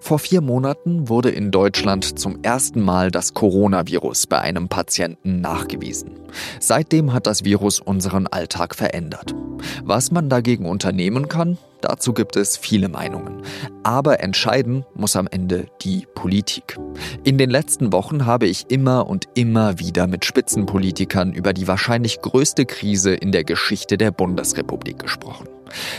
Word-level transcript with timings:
Vor 0.00 0.18
vier 0.18 0.40
Monaten 0.40 1.08
wurde 1.08 1.30
in 1.30 1.50
Deutschland 1.50 2.18
zum 2.18 2.42
ersten 2.42 2.80
Mal 2.80 3.10
das 3.10 3.34
Coronavirus 3.34 4.26
bei 4.26 4.38
einem 4.38 4.68
Patienten 4.68 5.40
nachgewiesen. 5.40 6.12
Seitdem 6.60 7.12
hat 7.12 7.26
das 7.26 7.44
Virus 7.44 7.80
unseren 7.80 8.26
Alltag 8.26 8.74
verändert. 8.74 9.34
Was 9.82 10.10
man 10.12 10.28
dagegen 10.28 10.66
unternehmen 10.66 11.28
kann, 11.28 11.58
dazu 11.80 12.12
gibt 12.14 12.36
es 12.36 12.56
viele 12.56 12.88
Meinungen. 12.88 13.42
Aber 13.82 14.20
entscheiden 14.20 14.84
muss 14.94 15.16
am 15.16 15.26
Ende 15.26 15.66
die 15.82 16.06
Politik. 16.14 16.78
In 17.24 17.36
den 17.36 17.50
letzten 17.50 17.92
Wochen 17.92 18.24
habe 18.24 18.46
ich 18.46 18.70
immer 18.70 19.08
und 19.08 19.28
immer 19.34 19.78
wieder 19.80 20.06
mit 20.06 20.24
Spitzenpolitikern 20.24 21.32
über 21.32 21.52
die 21.52 21.66
wahrscheinlich 21.66 22.20
größte 22.22 22.66
Krise 22.66 23.14
in 23.14 23.32
der 23.32 23.44
Geschichte 23.44 23.98
der 23.98 24.12
Bundesrepublik 24.12 25.00
gesprochen. 25.00 25.48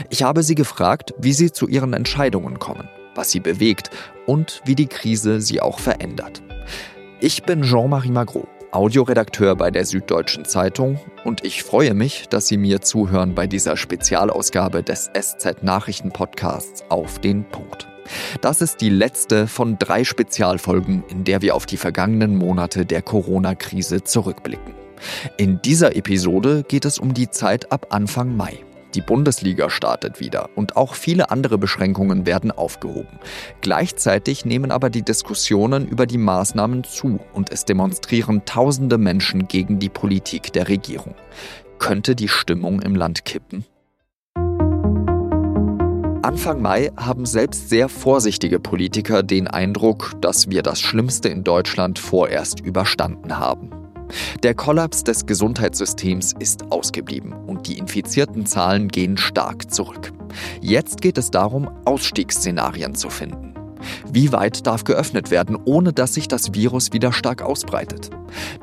Ich 0.09 0.23
habe 0.23 0.41
sie 0.41 0.55
gefragt, 0.55 1.13
wie 1.19 1.33
sie 1.33 1.51
zu 1.51 1.67
ihren 1.67 1.93
Entscheidungen 1.93 2.59
kommen 2.59 2.87
was 3.19 3.31
sie 3.31 3.41
bewegt 3.41 3.89
und 4.25 4.61
wie 4.63 4.75
die 4.75 4.87
Krise 4.87 5.41
sie 5.41 5.59
auch 5.59 5.79
verändert. 5.79 6.41
Ich 7.19 7.43
bin 7.43 7.63
Jean-Marie 7.63 8.11
Magro, 8.11 8.47
Audioredakteur 8.71 9.57
bei 9.57 9.71
der 9.71 9.83
Süddeutschen 9.85 10.45
Zeitung 10.45 10.97
und 11.25 11.43
ich 11.43 11.63
freue 11.63 11.93
mich, 11.93 12.29
dass 12.29 12.47
Sie 12.47 12.55
mir 12.55 12.79
zuhören 12.79 13.35
bei 13.35 13.45
dieser 13.45 13.75
Spezialausgabe 13.75 14.83
des 14.83 15.11
SZ 15.13 15.63
Nachrichten 15.63 16.11
Podcasts 16.11 16.85
auf 16.87 17.19
den 17.19 17.43
Punkt. 17.43 17.89
Das 18.39 18.61
ist 18.61 18.79
die 18.79 18.89
letzte 18.89 19.47
von 19.47 19.77
drei 19.77 20.05
Spezialfolgen, 20.05 21.03
in 21.09 21.25
der 21.25 21.41
wir 21.41 21.55
auf 21.55 21.65
die 21.65 21.77
vergangenen 21.77 22.37
Monate 22.37 22.85
der 22.85 23.01
Corona-Krise 23.01 24.01
zurückblicken. 24.03 24.75
In 25.37 25.61
dieser 25.61 25.97
Episode 25.97 26.63
geht 26.65 26.85
es 26.85 26.99
um 26.99 27.13
die 27.13 27.29
Zeit 27.29 27.69
ab 27.73 27.87
Anfang 27.89 28.37
Mai. 28.37 28.59
Die 28.95 29.01
Bundesliga 29.01 29.69
startet 29.69 30.19
wieder 30.19 30.49
und 30.55 30.75
auch 30.75 30.95
viele 30.95 31.29
andere 31.29 31.57
Beschränkungen 31.57 32.25
werden 32.25 32.51
aufgehoben. 32.51 33.19
Gleichzeitig 33.61 34.45
nehmen 34.45 34.71
aber 34.71 34.89
die 34.89 35.03
Diskussionen 35.03 35.87
über 35.87 36.05
die 36.07 36.17
Maßnahmen 36.17 36.83
zu 36.83 37.19
und 37.33 37.51
es 37.51 37.65
demonstrieren 37.65 38.45
tausende 38.45 38.97
Menschen 38.97 39.47
gegen 39.47 39.79
die 39.79 39.89
Politik 39.89 40.51
der 40.53 40.67
Regierung. 40.67 41.15
Könnte 41.77 42.15
die 42.15 42.27
Stimmung 42.27 42.81
im 42.81 42.95
Land 42.95 43.25
kippen? 43.25 43.65
Anfang 46.21 46.61
Mai 46.61 46.91
haben 46.97 47.25
selbst 47.25 47.69
sehr 47.69 47.89
vorsichtige 47.89 48.59
Politiker 48.59 49.23
den 49.23 49.47
Eindruck, 49.47 50.13
dass 50.21 50.49
wir 50.49 50.61
das 50.61 50.79
Schlimmste 50.81 51.29
in 51.29 51.43
Deutschland 51.43 51.97
vorerst 51.97 52.59
überstanden 52.59 53.39
haben. 53.39 53.78
Der 54.43 54.53
Kollaps 54.53 55.03
des 55.03 55.25
Gesundheitssystems 55.25 56.33
ist 56.39 56.71
ausgeblieben 56.71 57.33
und 57.33 57.67
die 57.67 57.77
infizierten 57.77 58.45
Zahlen 58.45 58.87
gehen 58.87 59.17
stark 59.17 59.71
zurück. 59.71 60.11
Jetzt 60.61 61.01
geht 61.01 61.17
es 61.17 61.31
darum, 61.31 61.69
Ausstiegsszenarien 61.85 62.95
zu 62.95 63.09
finden. 63.09 63.53
Wie 64.11 64.31
weit 64.31 64.67
darf 64.67 64.83
geöffnet 64.83 65.31
werden, 65.31 65.57
ohne 65.65 65.93
dass 65.93 66.13
sich 66.13 66.27
das 66.27 66.53
Virus 66.53 66.91
wieder 66.91 67.11
stark 67.13 67.41
ausbreitet? 67.41 68.09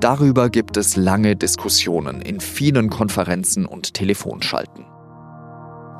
Darüber 0.00 0.50
gibt 0.50 0.77
es 0.77 0.97
lange 0.97 1.36
Diskussionen 1.36 2.20
in 2.20 2.41
vielen 2.41 2.91
Konferenzen 2.91 3.66
und 3.66 3.94
Telefonschalten. 3.94 4.84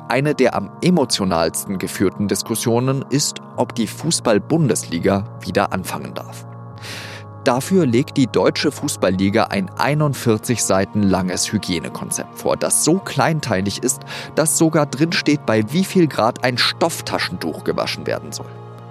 Eine 0.09 0.35
der 0.35 0.55
am 0.55 0.71
emotionalsten 0.81 1.79
geführten 1.79 2.29
Diskussionen 2.29 3.03
ist, 3.09 3.41
ob 3.57 3.75
die 3.75 3.87
Fußball-Bundesliga 3.87 5.37
wieder 5.41 5.73
anfangen 5.73 6.13
darf. 6.13 6.46
Dafür 7.47 7.85
legt 7.85 8.17
die 8.17 8.27
Deutsche 8.27 8.73
Fußballliga 8.73 9.45
ein 9.45 9.71
41 9.77 10.61
Seiten 10.61 11.01
langes 11.01 11.49
Hygienekonzept 11.53 12.37
vor, 12.37 12.57
das 12.57 12.83
so 12.83 12.97
kleinteilig 12.99 13.81
ist, 13.81 14.01
dass 14.35 14.57
sogar 14.57 14.85
drinsteht, 14.85 15.45
bei 15.45 15.63
wie 15.71 15.85
viel 15.85 16.07
Grad 16.07 16.43
ein 16.43 16.57
Stofftaschentuch 16.57 17.63
gewaschen 17.63 18.05
werden 18.05 18.33
soll. 18.33 18.49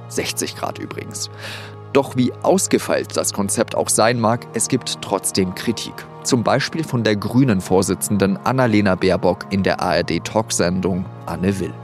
60 0.08 0.56
Grad 0.56 0.78
übrigens. 0.78 1.28
Doch 1.92 2.16
wie 2.16 2.32
ausgefeilt 2.42 3.14
das 3.18 3.34
Konzept 3.34 3.74
auch 3.74 3.90
sein 3.90 4.18
mag, 4.18 4.46
es 4.54 4.68
gibt 4.68 5.02
trotzdem 5.02 5.54
Kritik. 5.54 5.92
Zum 6.22 6.42
Beispiel 6.42 6.82
von 6.82 7.04
der 7.04 7.16
grünen 7.16 7.60
Vorsitzenden 7.60 8.38
Annalena 8.38 8.94
Baerbock 8.94 9.44
in 9.50 9.64
der 9.64 9.82
ARD-Talksendung 9.82 11.04
Anne 11.26 11.60
Will. 11.60 11.74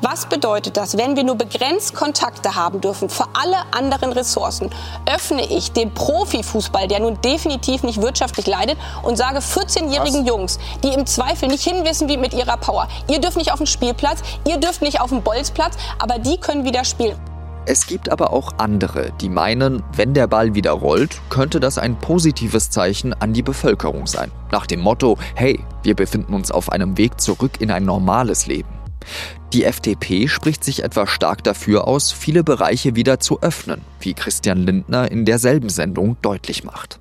Was 0.00 0.26
bedeutet 0.26 0.76
das, 0.76 0.96
wenn 0.96 1.16
wir 1.16 1.24
nur 1.24 1.34
begrenzt 1.34 1.92
Kontakte 1.92 2.54
haben 2.54 2.80
dürfen 2.80 3.08
für 3.08 3.24
alle 3.34 3.56
anderen 3.72 4.12
Ressourcen? 4.12 4.70
Öffne 5.12 5.44
ich 5.44 5.72
den 5.72 5.92
Profifußball, 5.92 6.86
der 6.86 7.00
nun 7.00 7.20
definitiv 7.20 7.82
nicht 7.82 8.00
wirtschaftlich 8.00 8.46
leidet, 8.46 8.78
und 9.02 9.18
sage 9.18 9.40
14-jährigen 9.40 10.24
Jungs, 10.24 10.60
die 10.84 10.94
im 10.94 11.04
Zweifel 11.04 11.48
nicht 11.48 11.64
hinwissen 11.64 12.08
wie 12.08 12.16
mit 12.16 12.32
ihrer 12.32 12.56
Power, 12.58 12.86
ihr 13.10 13.20
dürft 13.20 13.36
nicht 13.36 13.50
auf 13.50 13.58
den 13.58 13.66
Spielplatz, 13.66 14.20
ihr 14.46 14.58
dürft 14.58 14.82
nicht 14.82 15.00
auf 15.00 15.10
den 15.10 15.22
Bolzplatz, 15.22 15.74
aber 15.98 16.20
die 16.20 16.38
können 16.38 16.64
wieder 16.64 16.84
spielen. 16.84 17.18
Es 17.66 17.86
gibt 17.86 18.10
aber 18.10 18.32
auch 18.32 18.52
andere, 18.56 19.12
die 19.20 19.28
meinen, 19.28 19.82
wenn 19.94 20.14
der 20.14 20.28
Ball 20.28 20.54
wieder 20.54 20.70
rollt, 20.70 21.20
könnte 21.28 21.58
das 21.58 21.76
ein 21.76 21.98
positives 21.98 22.70
Zeichen 22.70 23.14
an 23.14 23.32
die 23.32 23.42
Bevölkerung 23.42 24.06
sein. 24.06 24.30
Nach 24.52 24.66
dem 24.66 24.80
Motto, 24.80 25.18
hey, 25.34 25.64
wir 25.82 25.96
befinden 25.96 26.34
uns 26.34 26.52
auf 26.52 26.70
einem 26.70 26.96
Weg 26.96 27.20
zurück 27.20 27.60
in 27.60 27.72
ein 27.72 27.84
normales 27.84 28.46
Leben. 28.46 28.77
Die 29.52 29.64
FDP 29.64 30.28
spricht 30.28 30.64
sich 30.64 30.82
etwa 30.82 31.06
stark 31.06 31.42
dafür 31.44 31.88
aus, 31.88 32.12
viele 32.12 32.44
Bereiche 32.44 32.94
wieder 32.94 33.20
zu 33.20 33.40
öffnen, 33.40 33.80
wie 34.00 34.14
Christian 34.14 34.58
Lindner 34.58 35.10
in 35.10 35.24
derselben 35.24 35.68
Sendung 35.68 36.16
deutlich 36.22 36.64
macht. 36.64 37.00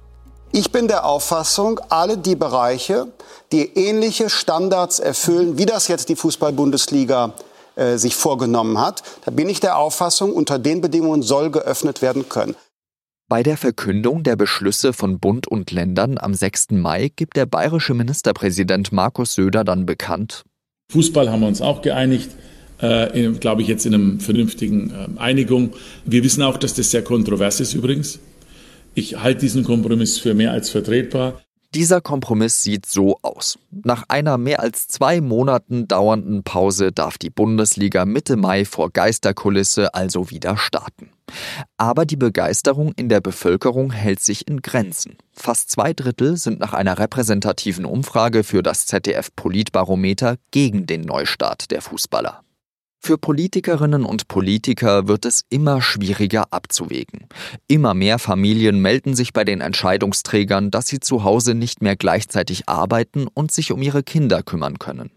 Ich 0.51 0.71
bin 0.71 0.87
der 0.87 1.05
Auffassung, 1.05 1.79
alle 1.89 2.17
die 2.17 2.35
Bereiche, 2.35 3.07
die 3.51 3.77
ähnliche 3.77 4.29
Standards 4.29 4.99
erfüllen, 4.99 5.57
wie 5.57 5.65
das 5.65 5.87
jetzt 5.87 6.09
die 6.09 6.15
Fußball-Bundesliga 6.15 7.33
äh, 7.75 7.97
sich 7.97 8.15
vorgenommen 8.15 8.79
hat, 8.79 9.03
da 9.25 9.31
bin 9.31 9.49
ich 9.49 9.59
der 9.59 9.77
Auffassung, 9.77 10.33
unter 10.33 10.57
den 10.57 10.81
Bedingungen 10.81 11.21
soll 11.21 11.51
geöffnet 11.51 12.01
werden 12.01 12.27
können. 12.27 12.55
Bei 13.29 13.43
der 13.43 13.57
Verkündung 13.57 14.23
der 14.23 14.37
Beschlüsse 14.37 14.93
von 14.93 15.19
Bund 15.19 15.47
und 15.47 15.71
Ländern 15.71 16.17
am 16.17 16.33
6. 16.33 16.71
Mai 16.71 17.11
gibt 17.13 17.35
der 17.35 17.45
bayerische 17.45 17.93
Ministerpräsident 17.93 18.93
Markus 18.93 19.33
Söder 19.33 19.65
dann 19.65 19.85
bekannt, 19.85 20.45
Fußball 20.91 21.29
haben 21.29 21.41
wir 21.41 21.47
uns 21.47 21.61
auch 21.61 21.81
geeinigt, 21.81 22.29
äh, 22.79 23.31
glaube 23.31 23.61
ich, 23.61 23.67
jetzt 23.67 23.85
in 23.85 23.93
einer 23.93 24.19
vernünftigen 24.19 24.91
äh, 24.91 25.19
Einigung. 25.19 25.73
Wir 26.05 26.23
wissen 26.23 26.43
auch, 26.43 26.57
dass 26.57 26.75
das 26.75 26.91
sehr 26.91 27.03
kontrovers 27.03 27.59
ist 27.59 27.73
übrigens. 27.73 28.19
Ich 28.93 29.19
halte 29.19 29.41
diesen 29.41 29.63
Kompromiss 29.63 30.17
für 30.17 30.33
mehr 30.33 30.51
als 30.51 30.69
vertretbar. 30.69 31.41
Dieser 31.75 31.99
Kompromiss 32.01 32.63
sieht 32.63 32.85
so 32.85 33.17
aus. 33.21 33.59
Nach 33.71 34.03
einer 34.07 34.37
mehr 34.37 34.61
als 34.61 34.87
zwei 34.87 35.19
Monaten 35.19 35.87
dauernden 35.87 36.43
Pause 36.43 36.91
darf 36.91 37.17
die 37.17 37.29
Bundesliga 37.29 38.05
Mitte 38.05 38.37
Mai 38.37 38.63
vor 38.63 38.89
Geisterkulisse 38.89 39.93
also 39.93 40.29
wieder 40.29 40.57
starten. 40.57 41.09
Aber 41.75 42.05
die 42.05 42.15
Begeisterung 42.15 42.93
in 42.95 43.09
der 43.09 43.19
Bevölkerung 43.19 43.91
hält 43.91 44.21
sich 44.21 44.47
in 44.47 44.61
Grenzen. 44.61 45.17
Fast 45.33 45.69
zwei 45.69 45.93
Drittel 45.93 46.37
sind 46.37 46.59
nach 46.59 46.73
einer 46.73 46.97
repräsentativen 46.99 47.83
Umfrage 47.85 48.45
für 48.45 48.63
das 48.63 48.85
ZDF 48.85 49.35
Politbarometer 49.35 50.37
gegen 50.51 50.87
den 50.87 51.01
Neustart 51.01 51.69
der 51.71 51.81
Fußballer. 51.81 52.43
Für 52.99 53.17
Politikerinnen 53.17 54.03
und 54.03 54.27
Politiker 54.27 55.07
wird 55.07 55.25
es 55.25 55.43
immer 55.49 55.81
schwieriger 55.81 56.47
abzuwägen. 56.51 57.27
Immer 57.67 57.93
mehr 57.93 58.19
Familien 58.19 58.81
melden 58.81 59.15
sich 59.15 59.33
bei 59.33 59.43
den 59.43 59.61
Entscheidungsträgern, 59.61 60.71
dass 60.71 60.87
sie 60.87 60.99
zu 60.99 61.23
Hause 61.23 61.53
nicht 61.53 61.81
mehr 61.81 61.95
gleichzeitig 61.95 62.67
arbeiten 62.67 63.27
und 63.27 63.51
sich 63.51 63.71
um 63.71 63.81
ihre 63.81 64.03
Kinder 64.03 64.43
kümmern 64.43 64.79
können. 64.79 65.11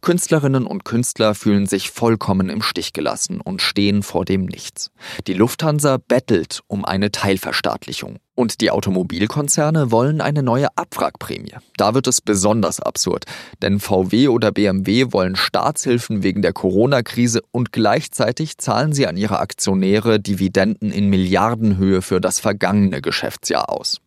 Künstlerinnen 0.00 0.66
und 0.66 0.84
Künstler 0.84 1.34
fühlen 1.34 1.66
sich 1.66 1.90
vollkommen 1.90 2.48
im 2.48 2.62
Stich 2.62 2.92
gelassen 2.92 3.40
und 3.40 3.62
stehen 3.62 4.02
vor 4.02 4.24
dem 4.24 4.44
Nichts. 4.44 4.90
Die 5.26 5.34
Lufthansa 5.34 5.98
bettelt 5.98 6.60
um 6.66 6.84
eine 6.84 7.10
Teilverstaatlichung. 7.10 8.18
Und 8.34 8.62
die 8.62 8.70
Automobilkonzerne 8.70 9.90
wollen 9.90 10.22
eine 10.22 10.42
neue 10.42 10.68
Abwrackprämie. 10.76 11.54
Da 11.76 11.92
wird 11.92 12.06
es 12.06 12.22
besonders 12.22 12.80
absurd, 12.80 13.26
denn 13.60 13.78
VW 13.78 14.28
oder 14.28 14.52
BMW 14.52 15.12
wollen 15.12 15.36
Staatshilfen 15.36 16.22
wegen 16.22 16.40
der 16.40 16.54
Corona-Krise 16.54 17.42
und 17.50 17.72
gleichzeitig 17.72 18.56
zahlen 18.56 18.94
sie 18.94 19.06
an 19.06 19.18
ihre 19.18 19.38
Aktionäre 19.38 20.18
Dividenden 20.18 20.90
in 20.90 21.08
Milliardenhöhe 21.10 22.00
für 22.00 22.22
das 22.22 22.40
vergangene 22.40 23.02
Geschäftsjahr 23.02 23.68
aus. 23.68 24.00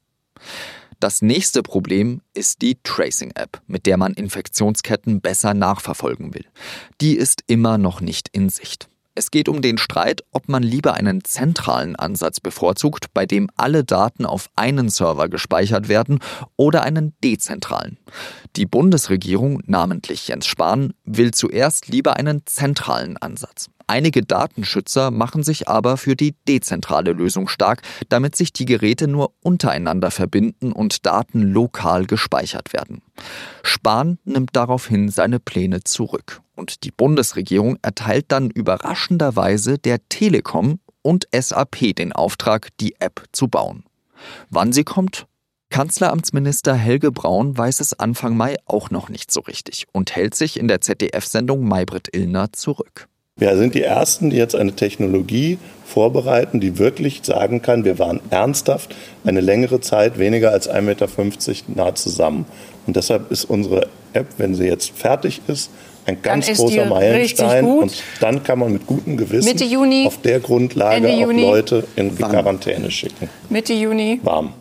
Das 1.06 1.22
nächste 1.22 1.62
Problem 1.62 2.24
ist 2.34 2.63
die 2.63 2.80
Tracing-App, 2.81 3.62
mit 3.68 3.86
der 3.86 3.96
man 3.96 4.16
Infektionsketten 4.16 5.22
besser 5.22 5.54
nachverfolgen 5.54 6.34
will. 6.34 6.46
Die 7.00 7.16
ist 7.16 7.44
immer 7.46 7.78
noch 7.78 8.02
nicht 8.02 8.30
in 8.31 8.50
Sicht. 8.50 8.90
Es 9.13 9.30
geht 9.30 9.48
um 9.48 9.62
den 9.62 9.78
Streit, 9.78 10.24
ob 10.31 10.50
man 10.50 10.63
lieber 10.63 10.96
einen 10.96 11.24
zentralen 11.24 11.96
Ansatz 11.96 12.40
bevorzugt, 12.40 13.13
bei 13.13 13.28
dem 13.28 13.52
alle 13.56 13.84
Daten 13.84 14.25
auf 14.25 14.50
einen 14.56 14.90
Server 14.90 15.30
gespeichert 15.30 15.90
werden, 15.90 16.22
oder 16.56 16.81
einen 16.81 17.13
dezentralen. 17.24 18.00
Die 18.56 18.66
Bundesregierung, 18.66 19.62
namentlich 19.68 20.28
Jens 20.28 20.48
Spahn, 20.48 20.96
will 21.04 21.36
zuerst 21.36 21.88
lieber 21.88 22.16
einen 22.16 22.48
zentralen 22.48 23.18
Ansatz. 23.18 23.69
Einige 23.88 24.24
Datenschützer 24.24 25.12
machen 25.12 25.44
sich 25.44 25.68
aber 25.68 25.98
für 25.98 26.16
die 26.16 26.36
dezentrale 26.48 27.12
Lösung 27.12 27.48
stark, 27.48 27.84
damit 28.10 28.36
sich 28.36 28.52
die 28.52 28.66
Geräte 28.66 29.08
nur 29.08 29.34
untereinander 29.42 30.10
verbinden 30.10 30.72
und 30.72 31.06
Daten 31.06 31.42
lokal 31.42 32.06
gespeichert 32.06 32.74
werden. 32.74 33.02
Spahn 33.62 34.18
nimmt 34.26 34.56
daraufhin 34.56 35.10
seine 35.10 35.40
Pläne 35.40 35.84
zurück 35.84 36.42
und 36.56 36.84
die 36.84 36.92
Bundesregierung 36.92 37.78
erteilt 37.82 38.26
dann 38.30 38.50
überraschenderweise 38.50 39.78
der 39.78 40.00
Telekom 40.10 40.80
und 41.04 41.28
SAP 41.31 41.96
den 41.96 42.12
Auftrag, 42.12 42.70
die 42.80 42.96
App 43.00 43.24
zu 43.31 43.48
bauen. 43.48 43.84
Wann 44.50 44.74
sie 44.74 44.84
kommt? 44.84 45.28
Kanzleramtsminister 45.70 46.74
Helge 46.74 47.12
Braun 47.12 47.58
weiß 47.58 47.81
es 47.81 48.00
Anfang 48.00 48.38
Mai 48.38 48.56
auch 48.66 48.90
noch 48.90 49.10
nicht 49.10 49.31
so 49.31 49.42
richtig 49.42 49.88
und 49.92 50.16
hält 50.16 50.34
sich 50.34 50.58
in 50.58 50.68
der 50.68 50.81
ZDF-Sendung 50.81 51.68
Maybrit 51.68 52.16
Illner 52.16 52.54
zurück. 52.54 53.08
Wir 53.38 53.58
sind 53.58 53.76
die 53.76 53.82
Ersten, 53.82 54.30
die 54.30 54.38
jetzt 54.38 54.56
eine 54.56 54.72
Technologie 54.72 55.58
vorbereiten, 55.84 56.62
die 56.62 56.80
wirklich 56.80 57.20
sagen 57.24 57.62
kann, 57.62 57.84
wir 57.84 58.00
waren 58.00 58.22
ernsthaft 58.30 58.96
eine 59.26 59.42
längere 59.42 59.82
Zeit, 59.82 60.18
weniger 60.18 60.52
als 60.52 60.70
1,50 60.70 60.82
Meter 60.84 61.08
nah 61.76 61.94
zusammen. 61.94 62.46
Und 62.88 62.96
deshalb 62.96 63.30
ist 63.32 63.44
unsere 63.44 63.90
App, 64.14 64.28
wenn 64.38 64.56
sie 64.56 64.64
jetzt 64.64 64.92
fertig 64.98 65.42
ist, 65.48 65.70
ein 66.06 66.22
ganz 66.22 66.48
großer 66.54 66.86
Meilenstein. 66.86 67.66
Und 67.66 68.02
dann 68.22 68.42
kann 68.42 68.58
man 68.58 68.72
mit 68.72 68.88
gutem 68.88 69.18
Gewissen 69.18 69.58
Juni, 69.70 70.06
auf 70.08 70.22
der 70.22 70.40
Grundlage 70.40 71.06
auch 71.06 71.34
Leute 71.34 71.84
in 71.98 72.18
Quarantäne 72.18 72.90
schicken. 72.90 73.30
Mitte 73.50 73.74
Juni. 73.74 74.22
Warm. 74.24 74.54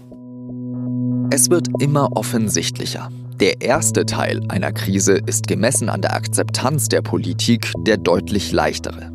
Es 1.30 1.48
wird 1.48 1.68
immer 1.78 2.08
offensichtlicher. 2.16 3.08
Der 3.40 3.60
erste 3.60 4.06
Teil 4.06 4.42
einer 4.48 4.70
Krise 4.70 5.18
ist 5.26 5.48
gemessen 5.48 5.88
an 5.88 6.00
der 6.00 6.14
Akzeptanz 6.14 6.88
der 6.88 7.02
Politik 7.02 7.72
der 7.78 7.96
deutlich 7.96 8.52
leichtere. 8.52 9.10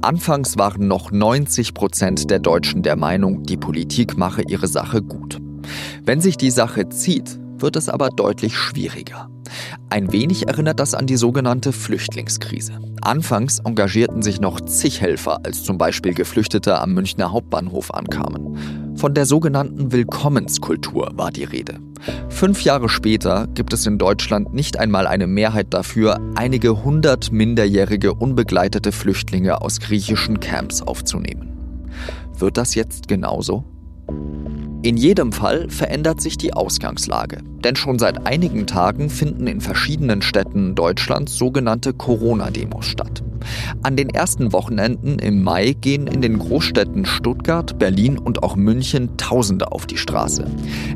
Anfangs 0.00 0.56
waren 0.56 0.88
noch 0.88 1.10
90 1.10 1.74
Prozent 1.74 2.30
der 2.30 2.38
Deutschen 2.38 2.82
der 2.82 2.96
Meinung, 2.96 3.42
die 3.42 3.58
Politik 3.58 4.16
mache 4.16 4.42
ihre 4.48 4.68
Sache 4.68 5.02
gut. 5.02 5.38
Wenn 6.02 6.22
sich 6.22 6.38
die 6.38 6.50
Sache 6.50 6.88
zieht, 6.88 7.38
wird 7.58 7.76
es 7.76 7.88
aber 7.88 8.10
deutlich 8.10 8.56
schwieriger. 8.56 9.28
Ein 9.90 10.12
wenig 10.12 10.46
erinnert 10.46 10.80
das 10.80 10.94
an 10.94 11.06
die 11.06 11.16
sogenannte 11.16 11.72
Flüchtlingskrise. 11.72 12.78
Anfangs 13.00 13.60
engagierten 13.60 14.22
sich 14.22 14.40
noch 14.40 14.60
zig 14.60 15.00
Helfer, 15.00 15.40
als 15.44 15.62
zum 15.62 15.78
Beispiel 15.78 16.14
Geflüchtete 16.14 16.78
am 16.80 16.92
Münchner 16.94 17.32
Hauptbahnhof 17.32 17.94
ankamen. 17.94 18.96
Von 18.96 19.14
der 19.14 19.26
sogenannten 19.26 19.92
Willkommenskultur 19.92 21.12
war 21.14 21.30
die 21.30 21.44
Rede. 21.44 21.78
Fünf 22.28 22.62
Jahre 22.62 22.88
später 22.88 23.46
gibt 23.54 23.72
es 23.72 23.86
in 23.86 23.98
Deutschland 23.98 24.52
nicht 24.52 24.78
einmal 24.78 25.06
eine 25.06 25.26
Mehrheit 25.26 25.68
dafür, 25.70 26.20
einige 26.34 26.84
hundert 26.84 27.32
minderjährige 27.32 28.14
unbegleitete 28.14 28.92
Flüchtlinge 28.92 29.62
aus 29.62 29.80
griechischen 29.80 30.40
Camps 30.40 30.82
aufzunehmen. 30.82 31.52
Wird 32.36 32.56
das 32.56 32.74
jetzt 32.74 33.08
genauso? 33.08 33.64
In 34.82 34.96
jedem 34.96 35.32
Fall 35.32 35.68
verändert 35.68 36.20
sich 36.20 36.38
die 36.38 36.52
Ausgangslage, 36.52 37.42
denn 37.68 37.76
schon 37.76 37.98
seit 37.98 38.26
einigen 38.26 38.66
Tagen 38.66 39.10
finden 39.10 39.46
in 39.46 39.60
verschiedenen 39.60 40.22
Städten 40.22 40.74
Deutschlands 40.74 41.36
sogenannte 41.36 41.92
Corona-Demos 41.92 42.86
statt. 42.86 43.22
An 43.82 43.96
den 43.96 44.08
ersten 44.08 44.52
Wochenenden 44.52 45.18
im 45.18 45.42
Mai 45.42 45.74
gehen 45.78 46.06
in 46.06 46.22
den 46.22 46.38
Großstädten 46.38 47.04
Stuttgart, 47.04 47.78
Berlin 47.78 48.18
und 48.18 48.42
auch 48.42 48.56
München 48.56 49.16
Tausende 49.16 49.72
auf 49.72 49.86
die 49.86 49.96
Straße. 49.96 50.46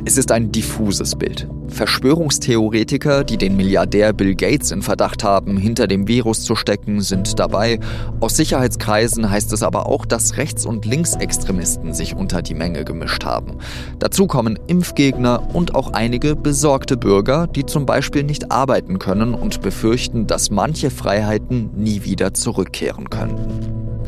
Es 0.05 0.17
ist 0.17 0.33
ein 0.33 0.51
diffuses 0.51 1.15
Bild. 1.15 1.47
Verschwörungstheoretiker, 1.69 3.25
die 3.25 3.39
den 3.39 3.57
Milliardär 3.57 4.13
Bill 4.13 4.35
Gates 4.35 4.73
in 4.73 4.83
Verdacht 4.83 5.25
haben, 5.25 5.57
hinter 5.57 5.87
dem 5.87 6.07
Virus 6.07 6.45
zu 6.45 6.55
stecken, 6.55 7.01
sind 7.01 7.39
dabei. 7.39 7.81
Aus 8.21 8.37
Sicherheitskreisen 8.37 9.31
heißt 9.31 9.53
es 9.53 9.63
aber 9.63 9.87
auch, 9.87 10.05
dass 10.05 10.37
Rechts- 10.37 10.67
und 10.67 10.85
Linksextremisten 10.85 11.95
sich 11.95 12.15
unter 12.15 12.43
die 12.43 12.55
Menge 12.55 12.85
gemischt 12.85 13.25
haben. 13.25 13.59
Dazu 13.99 14.27
kommen 14.27 14.59
Impfgegner 14.67 15.55
und 15.55 15.75
auch 15.75 15.93
einige 15.93 16.37
besorgte 16.63 16.97
Bürger, 16.97 17.49
die 17.49 17.67
zum 17.67 17.87
Beispiel 17.87 18.23
nicht 18.23 18.53
arbeiten 18.53 19.01
können 19.01 19.35
und 19.35 19.63
befürchten, 19.63 20.29
dass 20.29 20.53
manche 20.53 20.91
Freiheiten 20.91 21.71
nie 21.75 22.05
wieder 22.05 22.35
zurückkehren 22.35 23.11
könnten. 23.11 24.05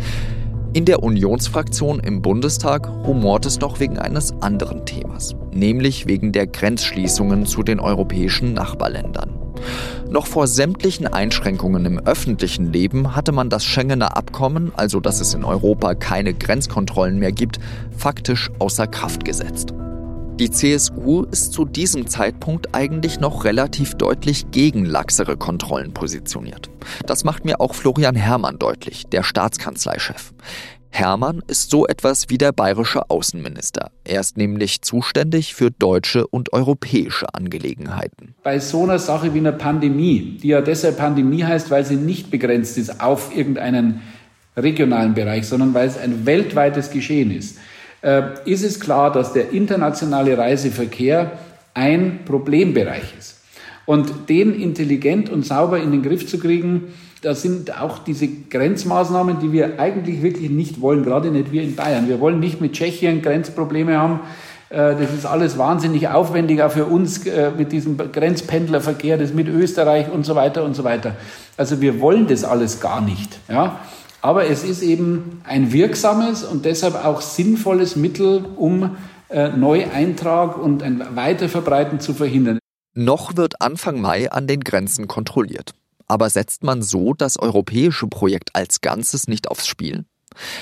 In 0.73 0.85
der 0.85 1.03
Unionsfraktion 1.03 1.99
im 1.99 2.23
Bundestag 2.23 2.89
humort 2.89 3.45
es 3.45 3.59
doch 3.59 3.81
wegen 3.81 3.99
eines 3.99 4.41
anderen 4.41 4.87
Themas, 4.87 5.35
nämlich 5.53 6.07
wegen 6.07 6.31
der 6.31 6.47
Grenzschließungen 6.47 7.45
zu 7.45 7.65
den 7.65 7.81
europäischen 7.81 8.53
Nachbarländern. 8.53 9.31
Noch 10.09 10.29
vor 10.29 10.47
sämtlichen 10.47 11.09
Einschränkungen 11.09 11.85
im 11.85 11.99
öffentlichen 11.99 12.73
Leben 12.73 13.17
hatte 13.17 13.33
man 13.33 13.51
das 13.51 13.65
Schengener 13.65 14.17
Abkommen, 14.17 14.71
also 14.77 15.01
dass 15.01 15.21
es 15.21 15.35
in 15.35 15.43
Europa 15.43 15.97
keine 15.97 16.33
Grenzkontrollen 16.33 17.19
mehr 17.19 17.33
gibt, 17.33 17.59
faktisch 17.97 18.53
außer 18.61 18.87
Kraft 18.87 19.25
gesetzt. 19.25 19.75
Die 20.41 20.51
CSU 20.51 21.23
ist 21.31 21.53
zu 21.53 21.65
diesem 21.65 22.09
Zeitpunkt 22.09 22.75
eigentlich 22.75 23.21
noch 23.21 23.45
relativ 23.45 23.95
deutlich 23.95 24.51
gegen 24.51 24.85
laxere 24.85 25.37
Kontrollen 25.37 25.95
positioniert. 25.95 26.71
Das 27.07 27.23
macht 27.23 27.45
mir 27.45 27.61
auch 27.61 27.73
Florian 27.73 28.17
Herrmann 28.17 28.59
deutlich, 28.59 29.05
der 29.07 29.23
Staatskanzleichef. 29.23 30.33
Herrmann 30.91 31.41
ist 31.47 31.71
so 31.71 31.87
etwas 31.87 32.31
wie 32.31 32.39
der 32.39 32.51
bayerische 32.51 33.11
Außenminister. 33.11 33.93
Er 34.03 34.21
ist 34.21 34.37
nämlich 34.37 34.83
zuständig 34.83 35.55
für 35.55 35.71
deutsche 35.71 36.27
und 36.27 36.53
europäische 36.53 37.33
Angelegenheiten. 37.33 38.35
Bei 38.43 38.59
so 38.59 38.83
einer 38.83 38.99
Sache 38.99 39.35
wie 39.35 39.39
einer 39.39 39.53
Pandemie, 39.53 40.39
die 40.43 40.49
ja 40.49 40.63
deshalb 40.63 40.99
Pandemie 40.99 41.45
heißt, 41.45 41.71
weil 41.71 41.85
sie 41.85 41.97
nicht 41.97 42.33
begrenzt 42.33 42.77
ist 42.77 43.01
auf 43.01 43.37
irgendeinen 43.37 44.01
regionalen 44.57 45.15
Bereich, 45.15 45.47
sondern 45.47 45.75
weil 45.75 45.87
es 45.87 45.97
ein 45.97 46.27
weltweites 46.27 46.91
Geschehen 46.91 47.31
ist, 47.31 47.59
ist 48.45 48.65
es 48.65 48.81
klar, 48.81 49.11
dass 49.11 49.33
der 49.33 49.53
internationale 49.53 50.37
Reiseverkehr 50.37 51.33
ein 51.73 52.21
Problembereich 52.27 53.15
ist. 53.19 53.41
Und 53.87 54.29
den 54.29 54.55
intelligent 54.55 55.31
und 55.31 55.45
sauber 55.45 55.79
in 55.79 55.91
den 55.91 56.03
Griff 56.03 56.27
zu 56.27 56.39
kriegen, 56.39 56.93
da 57.25 57.35
sind 57.35 57.81
auch 57.81 57.99
diese 58.01 58.29
Grenzmaßnahmen, 58.29 59.41
die 59.41 59.53
wir 59.53 59.81
eigentlich 59.81 60.23
wirklich 60.23 60.51
nicht 60.51 60.81
wollen, 60.81 61.05
gerade 61.05 61.31
nicht 61.31 61.53
wir 61.53 61.63
in 61.63 61.75
Bayern. 61.75 62.09
Wir 62.09 62.21
wollen 62.21 62.39
nicht 62.39 62.61
mit 62.61 62.75
Tschechien 62.75 63.23
Grenzprobleme 63.23 63.99
haben. 63.99 64.21
Äh, 64.69 64.95
das 64.97 65.13
ist 65.13 65.27
alles 65.27 65.57
wahnsinnig 65.57 66.09
aufwendig, 66.09 66.63
auch 66.63 66.71
für 66.71 66.85
uns 66.85 67.27
äh, 67.27 67.51
mit 67.57 67.73
diesem 67.73 67.97
Grenzpendlerverkehr, 67.97 69.17
das 69.17 69.33
mit 69.33 69.49
Österreich 69.49 70.11
und 70.13 70.25
so 70.27 70.35
weiter 70.35 70.65
und 70.65 70.75
so 70.75 70.85
weiter. 70.85 71.17
Also 71.57 71.81
wir 71.81 72.01
wollen 72.01 72.27
das 72.27 72.45
alles 72.45 72.81
gar 72.81 73.01
nicht. 73.01 73.39
Ja? 73.49 73.81
Aber 74.25 74.47
es 74.47 74.65
ist 74.65 74.81
eben 74.81 75.43
ein 75.45 75.71
wirksames 75.71 76.45
und 76.45 76.65
deshalb 76.65 76.95
auch 76.95 77.21
sinnvolles 77.21 77.95
Mittel, 77.95 78.47
um 78.57 78.97
äh, 79.29 79.51
Neueintrag 79.51 80.57
und 80.57 80.83
ein 80.83 81.15
Weiterverbreiten 81.15 82.01
zu 82.01 82.15
verhindern. 82.15 82.59
Noch 82.95 83.37
wird 83.37 83.61
Anfang 83.61 84.01
Mai 84.01 84.33
an 84.33 84.47
den 84.47 84.61
Grenzen 84.61 85.09
kontrolliert. 85.09 85.73
Aber 86.07 86.31
setzt 86.31 86.65
man 86.65 86.81
so 86.81 87.13
das 87.13 87.39
europäische 87.39 88.07
Projekt 88.07 88.57
als 88.57 88.81
Ganzes 88.81 89.29
nicht 89.29 89.51
aufs 89.51 89.67
Spiel? 89.67 90.07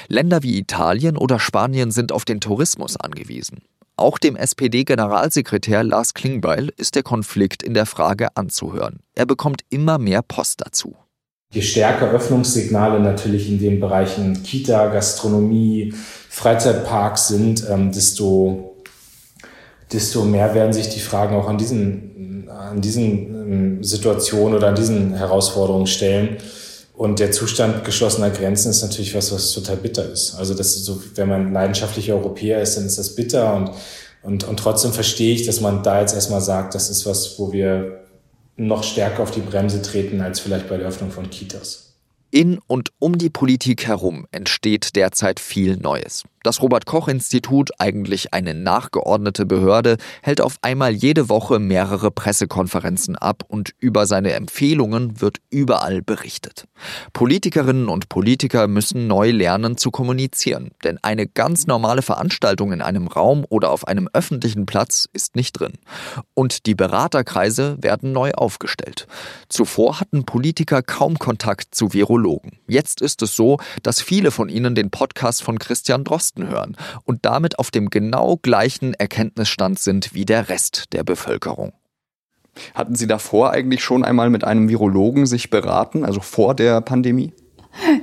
Länder 0.08 0.42
wie 0.42 0.58
Italien 0.58 1.16
oder 1.16 1.38
Spanien 1.38 1.92
sind 1.92 2.10
auf 2.10 2.24
den 2.24 2.40
Tourismus 2.40 2.96
angewiesen. 2.96 3.62
Auch 3.94 4.18
dem 4.18 4.34
SPD-Generalsekretär 4.34 5.84
Lars 5.84 6.14
Klingbeil 6.14 6.72
ist 6.76 6.96
der 6.96 7.04
Konflikt 7.04 7.62
in 7.62 7.74
der 7.74 7.86
Frage 7.86 8.36
anzuhören. 8.36 9.04
Er 9.14 9.26
bekommt 9.26 9.62
immer 9.70 9.98
mehr 9.98 10.22
Post 10.22 10.62
dazu. 10.62 10.96
Je 11.52 11.60
stärker 11.60 12.10
Öffnungssignale 12.10 12.98
natürlich 12.98 13.46
in 13.48 13.58
den 13.58 13.78
Bereichen 13.78 14.42
Kita, 14.42 14.86
Gastronomie, 14.86 15.92
Freizeitparks 16.30 17.28
sind, 17.28 17.62
ähm, 17.68 17.92
desto, 17.92 18.74
desto 19.92 20.24
mehr 20.24 20.54
werden 20.54 20.72
sich 20.72 20.88
die 20.88 21.00
Fragen 21.00 21.36
auch 21.36 21.48
an 21.48 21.58
diesen, 21.58 22.48
an 22.48 22.80
diesen 22.80 23.02
ähm, 23.02 23.84
Situationen 23.84 24.56
oder 24.56 24.68
an 24.68 24.76
diesen 24.76 25.12
Herausforderungen 25.14 25.86
stellen. 25.86 26.38
Und 26.94 27.18
der 27.18 27.32
Zustand 27.32 27.84
geschlossener 27.84 28.30
Grenzen 28.30 28.70
ist 28.70 28.80
natürlich 28.80 29.14
was, 29.14 29.30
was 29.30 29.52
total 29.52 29.76
bitter 29.76 30.10
ist. 30.10 30.34
Also 30.38 30.54
das 30.54 30.68
ist 30.68 30.86
so, 30.86 31.02
wenn 31.16 31.28
man 31.28 31.52
leidenschaftlicher 31.52 32.14
Europäer 32.14 32.62
ist, 32.62 32.78
dann 32.78 32.86
ist 32.86 32.98
das 32.98 33.14
bitter 33.14 33.54
und, 33.54 33.72
und, 34.22 34.44
und 34.44 34.56
trotzdem 34.56 34.92
verstehe 34.92 35.34
ich, 35.34 35.44
dass 35.44 35.60
man 35.60 35.82
da 35.82 36.00
jetzt 36.00 36.14
erstmal 36.14 36.40
sagt, 36.40 36.74
das 36.74 36.88
ist 36.88 37.04
was, 37.04 37.38
wo 37.38 37.52
wir 37.52 38.01
noch 38.56 38.84
stärker 38.84 39.22
auf 39.22 39.30
die 39.30 39.40
Bremse 39.40 39.82
treten 39.82 40.20
als 40.20 40.40
vielleicht 40.40 40.68
bei 40.68 40.76
der 40.76 40.88
Öffnung 40.88 41.10
von 41.10 41.30
Kitas. 41.30 41.94
In 42.30 42.58
und 42.66 42.92
um 42.98 43.18
die 43.18 43.30
Politik 43.30 43.86
herum 43.86 44.26
entsteht 44.30 44.96
derzeit 44.96 45.38
viel 45.38 45.76
Neues. 45.76 46.24
Das 46.42 46.60
Robert 46.60 46.86
Koch 46.86 47.06
Institut, 47.06 47.70
eigentlich 47.78 48.34
eine 48.34 48.52
nachgeordnete 48.52 49.46
Behörde, 49.46 49.96
hält 50.22 50.40
auf 50.40 50.56
einmal 50.62 50.92
jede 50.92 51.28
Woche 51.28 51.60
mehrere 51.60 52.10
Pressekonferenzen 52.10 53.16
ab 53.16 53.44
und 53.46 53.74
über 53.78 54.06
seine 54.06 54.32
Empfehlungen 54.32 55.20
wird 55.20 55.38
überall 55.50 56.02
berichtet. 56.02 56.64
Politikerinnen 57.12 57.88
und 57.88 58.08
Politiker 58.08 58.66
müssen 58.66 59.06
neu 59.06 59.30
lernen 59.30 59.76
zu 59.76 59.92
kommunizieren, 59.92 60.72
denn 60.82 60.98
eine 61.02 61.28
ganz 61.28 61.68
normale 61.68 62.02
Veranstaltung 62.02 62.72
in 62.72 62.82
einem 62.82 63.06
Raum 63.06 63.46
oder 63.48 63.70
auf 63.70 63.86
einem 63.86 64.08
öffentlichen 64.12 64.66
Platz 64.66 65.08
ist 65.12 65.36
nicht 65.36 65.52
drin. 65.52 65.74
Und 66.34 66.66
die 66.66 66.74
Beraterkreise 66.74 67.76
werden 67.80 68.10
neu 68.10 68.32
aufgestellt. 68.32 69.06
Zuvor 69.48 70.00
hatten 70.00 70.24
Politiker 70.24 70.82
kaum 70.82 71.18
Kontakt 71.18 71.74
zu 71.74 71.92
Virologen. 71.92 72.58
Jetzt 72.66 73.00
ist 73.00 73.22
es 73.22 73.36
so, 73.36 73.58
dass 73.82 74.00
viele 74.00 74.32
von 74.32 74.48
ihnen 74.48 74.74
den 74.74 74.90
Podcast 74.90 75.42
von 75.42 75.58
Christian 75.58 76.02
Drosten 76.02 76.31
Osten 76.32 76.48
hören 76.48 76.76
und 77.04 77.24
damit 77.24 77.58
auf 77.58 77.70
dem 77.70 77.90
genau 77.90 78.36
gleichen 78.40 78.94
Erkenntnisstand 78.94 79.78
sind 79.78 80.14
wie 80.14 80.24
der 80.24 80.48
Rest 80.48 80.92
der 80.92 81.04
Bevölkerung. 81.04 81.72
Hatten 82.74 82.94
Sie 82.94 83.06
davor 83.06 83.50
eigentlich 83.50 83.82
schon 83.82 84.04
einmal 84.04 84.28
mit 84.30 84.44
einem 84.44 84.68
Virologen 84.68 85.26
sich 85.26 85.50
beraten, 85.50 86.04
also 86.04 86.20
vor 86.20 86.54
der 86.54 86.80
Pandemie? 86.80 87.32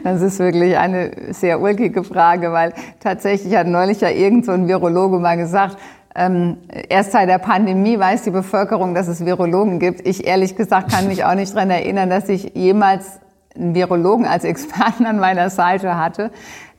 Das 0.03 0.21
ist 0.23 0.39
wirklich 0.39 0.77
eine 0.77 1.33
sehr 1.33 1.61
ulkige 1.61 2.03
Frage, 2.03 2.51
weil 2.51 2.73
tatsächlich 2.99 3.55
hat 3.55 3.67
neulich 3.67 4.01
ja 4.01 4.09
irgend 4.09 4.45
so 4.45 4.51
ein 4.51 4.67
Virologe 4.67 5.19
mal 5.19 5.37
gesagt, 5.37 5.77
ähm, 6.15 6.57
erst 6.89 7.11
seit 7.11 7.29
der 7.29 7.37
Pandemie 7.37 7.99
weiß 7.99 8.23
die 8.23 8.31
Bevölkerung, 8.31 8.95
dass 8.95 9.07
es 9.07 9.23
Virologen 9.23 9.79
gibt. 9.79 10.07
Ich 10.07 10.25
ehrlich 10.25 10.55
gesagt 10.55 10.91
kann 10.91 11.07
mich 11.07 11.23
auch 11.23 11.35
nicht 11.35 11.53
daran 11.53 11.69
erinnern, 11.69 12.09
dass 12.09 12.29
ich 12.29 12.53
jemals 12.55 13.19
einen 13.55 13.75
Virologen 13.75 14.25
als 14.25 14.43
Experten 14.43 15.05
an 15.05 15.19
meiner 15.19 15.51
Seite 15.51 15.97
hatte. 15.97 16.31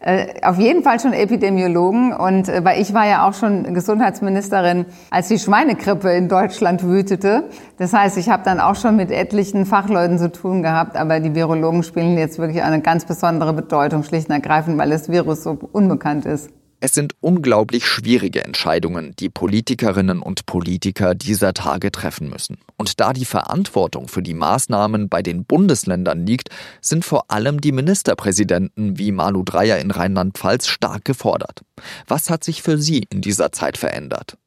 Äh, 0.02 0.40
auf 0.42 0.58
jeden 0.58 0.82
Fall 0.82 0.98
schon 0.98 1.12
Epidemiologen 1.12 2.14
und 2.14 2.48
äh, 2.48 2.64
weil 2.64 2.80
ich 2.80 2.94
war 2.94 3.06
ja 3.06 3.28
auch 3.28 3.34
schon 3.34 3.74
Gesundheitsministerin, 3.74 4.86
als 5.10 5.28
die 5.28 5.38
Schweinegrippe 5.38 6.10
in 6.12 6.26
Deutschland 6.26 6.82
wütete. 6.82 7.44
Das 7.76 7.92
heißt, 7.92 8.16
ich 8.16 8.30
habe 8.30 8.42
dann 8.42 8.60
auch 8.60 8.76
schon 8.76 8.96
mit 8.96 9.10
etlichen 9.10 9.66
Fachleuten 9.66 10.18
zu 10.18 10.32
tun 10.32 10.62
gehabt, 10.62 10.96
aber 10.96 11.20
die 11.20 11.34
Virologen 11.34 11.82
spielen 11.82 12.16
jetzt 12.16 12.38
wirklich 12.38 12.62
eine 12.62 12.80
ganz 12.80 13.04
besondere 13.04 13.52
Bedeutung, 13.52 14.02
schlicht 14.02 14.30
und 14.30 14.34
ergreifend, 14.34 14.78
weil 14.78 14.88
das 14.88 15.10
Virus 15.10 15.42
so 15.42 15.58
unbekannt 15.70 16.24
ist. 16.24 16.48
Es 16.82 16.94
sind 16.94 17.14
unglaublich 17.20 17.86
schwierige 17.86 18.42
Entscheidungen, 18.42 19.14
die 19.18 19.28
Politikerinnen 19.28 20.22
und 20.22 20.46
Politiker 20.46 21.14
dieser 21.14 21.52
Tage 21.52 21.92
treffen 21.92 22.30
müssen. 22.30 22.56
Und 22.78 23.00
da 23.00 23.12
die 23.12 23.26
Verantwortung 23.26 24.08
für 24.08 24.22
die 24.22 24.32
Maßnahmen 24.32 25.10
bei 25.10 25.20
den 25.20 25.44
Bundesländern 25.44 26.24
liegt, 26.24 26.48
sind 26.80 27.04
vor 27.04 27.30
allem 27.30 27.60
die 27.60 27.72
Ministerpräsidenten 27.72 28.98
wie 28.98 29.12
Malu 29.12 29.42
Dreyer 29.42 29.78
in 29.78 29.90
Rheinland-Pfalz 29.90 30.68
stark 30.68 31.04
gefordert. 31.04 31.60
Was 32.08 32.30
hat 32.30 32.44
sich 32.44 32.62
für 32.62 32.78
Sie 32.78 33.06
in 33.10 33.20
dieser 33.20 33.52
Zeit 33.52 33.76
verändert? 33.76 34.38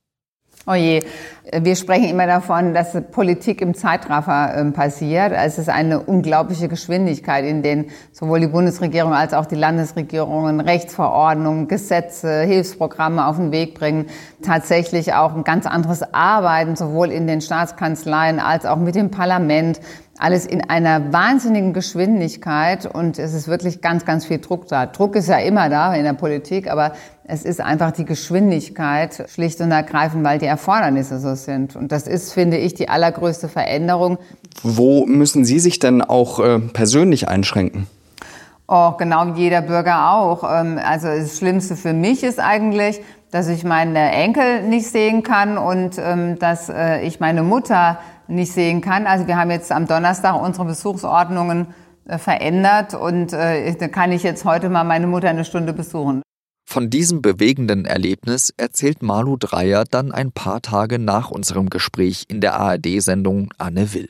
Oh 0.65 0.75
je, 0.75 1.03
wir 1.51 1.75
sprechen 1.75 2.05
immer 2.05 2.25
davon, 2.25 2.73
dass 2.73 2.95
Politik 3.11 3.59
im 3.59 3.73
Zeitraffer 3.73 4.55
äh, 4.55 4.71
passiert. 4.71 5.33
Es 5.35 5.57
ist 5.57 5.67
eine 5.67 5.99
unglaubliche 5.99 6.69
Geschwindigkeit, 6.69 7.43
in 7.43 7.61
denen 7.61 7.91
sowohl 8.13 8.39
die 8.39 8.47
Bundesregierung 8.47 9.13
als 9.13 9.33
auch 9.33 9.45
die 9.45 9.55
Landesregierungen 9.55 10.61
Rechtsverordnungen, 10.61 11.67
Gesetze, 11.67 12.43
Hilfsprogramme 12.43 13.27
auf 13.27 13.35
den 13.35 13.51
Weg 13.51 13.77
bringen. 13.77 14.05
Tatsächlich 14.41 15.13
auch 15.13 15.35
ein 15.35 15.43
ganz 15.43 15.65
anderes 15.65 16.13
Arbeiten, 16.13 16.77
sowohl 16.77 17.11
in 17.11 17.27
den 17.27 17.41
Staatskanzleien 17.41 18.39
als 18.39 18.65
auch 18.65 18.77
mit 18.77 18.95
dem 18.95 19.11
Parlament 19.11 19.81
alles 20.19 20.45
in 20.45 20.69
einer 20.69 21.11
wahnsinnigen 21.11 21.73
Geschwindigkeit 21.73 22.85
und 22.85 23.17
es 23.17 23.33
ist 23.33 23.47
wirklich 23.47 23.81
ganz, 23.81 24.05
ganz 24.05 24.25
viel 24.25 24.37
Druck 24.37 24.67
da. 24.67 24.85
Druck 24.85 25.15
ist 25.15 25.27
ja 25.27 25.37
immer 25.37 25.69
da 25.69 25.93
in 25.95 26.03
der 26.03 26.13
Politik, 26.13 26.69
aber 26.69 26.93
es 27.23 27.43
ist 27.43 27.59
einfach 27.59 27.91
die 27.91 28.05
Geschwindigkeit 28.05 29.25
schlicht 29.29 29.59
und 29.61 29.71
ergreifend, 29.71 30.23
weil 30.23 30.37
die 30.37 30.45
Erfordernisse 30.45 31.19
so 31.19 31.33
sind. 31.33 31.75
Und 31.75 31.91
das 31.91 32.07
ist, 32.07 32.31
finde 32.31 32.57
ich, 32.57 32.75
die 32.75 32.89
allergrößte 32.89 33.49
Veränderung. 33.49 34.19
Wo 34.61 35.05
müssen 35.05 35.45
Sie 35.45 35.59
sich 35.59 35.79
denn 35.79 36.01
auch 36.01 36.39
äh, 36.39 36.59
persönlich 36.59 37.27
einschränken? 37.27 37.87
Oh, 38.67 38.91
genau 38.97 39.35
wie 39.35 39.41
jeder 39.41 39.61
Bürger 39.61 40.11
auch. 40.11 40.43
Ähm, 40.43 40.79
also 40.83 41.07
das 41.07 41.37
Schlimmste 41.37 41.75
für 41.75 41.93
mich 41.93 42.23
ist 42.23 42.39
eigentlich, 42.39 43.01
dass 43.31 43.47
ich 43.47 43.63
meine 43.63 44.11
Enkel 44.11 44.61
nicht 44.63 44.87
sehen 44.87 45.23
kann 45.23 45.57
und 45.57 45.97
ähm, 45.97 46.37
dass 46.37 46.69
äh, 46.69 47.01
ich 47.01 47.19
meine 47.19 47.41
Mutter 47.41 47.97
nicht 48.27 48.51
sehen 48.51 48.81
kann. 48.81 49.07
Also 49.07 49.27
wir 49.27 49.37
haben 49.37 49.51
jetzt 49.51 49.71
am 49.71 49.87
Donnerstag 49.87 50.41
unsere 50.41 50.65
Besuchsordnungen 50.65 51.67
äh, 52.05 52.17
verändert 52.17 52.93
und 52.93 53.33
äh, 53.33 53.75
da 53.75 53.87
kann 53.87 54.11
ich 54.11 54.23
jetzt 54.23 54.45
heute 54.45 54.69
mal 54.69 54.83
meine 54.83 55.07
Mutter 55.07 55.29
eine 55.29 55.45
Stunde 55.45 55.73
besuchen. 55.73 56.21
Von 56.65 56.89
diesem 56.89 57.21
bewegenden 57.21 57.85
Erlebnis 57.85 58.53
erzählt 58.57 59.03
Malu 59.03 59.37
Dreyer 59.37 59.83
dann 59.89 60.11
ein 60.11 60.31
paar 60.31 60.61
Tage 60.61 60.97
nach 60.97 61.29
unserem 61.29 61.69
Gespräch 61.69 62.25
in 62.29 62.41
der 62.41 62.55
ARD-Sendung 62.55 63.53
Anne 63.57 63.93
Will. 63.93 64.09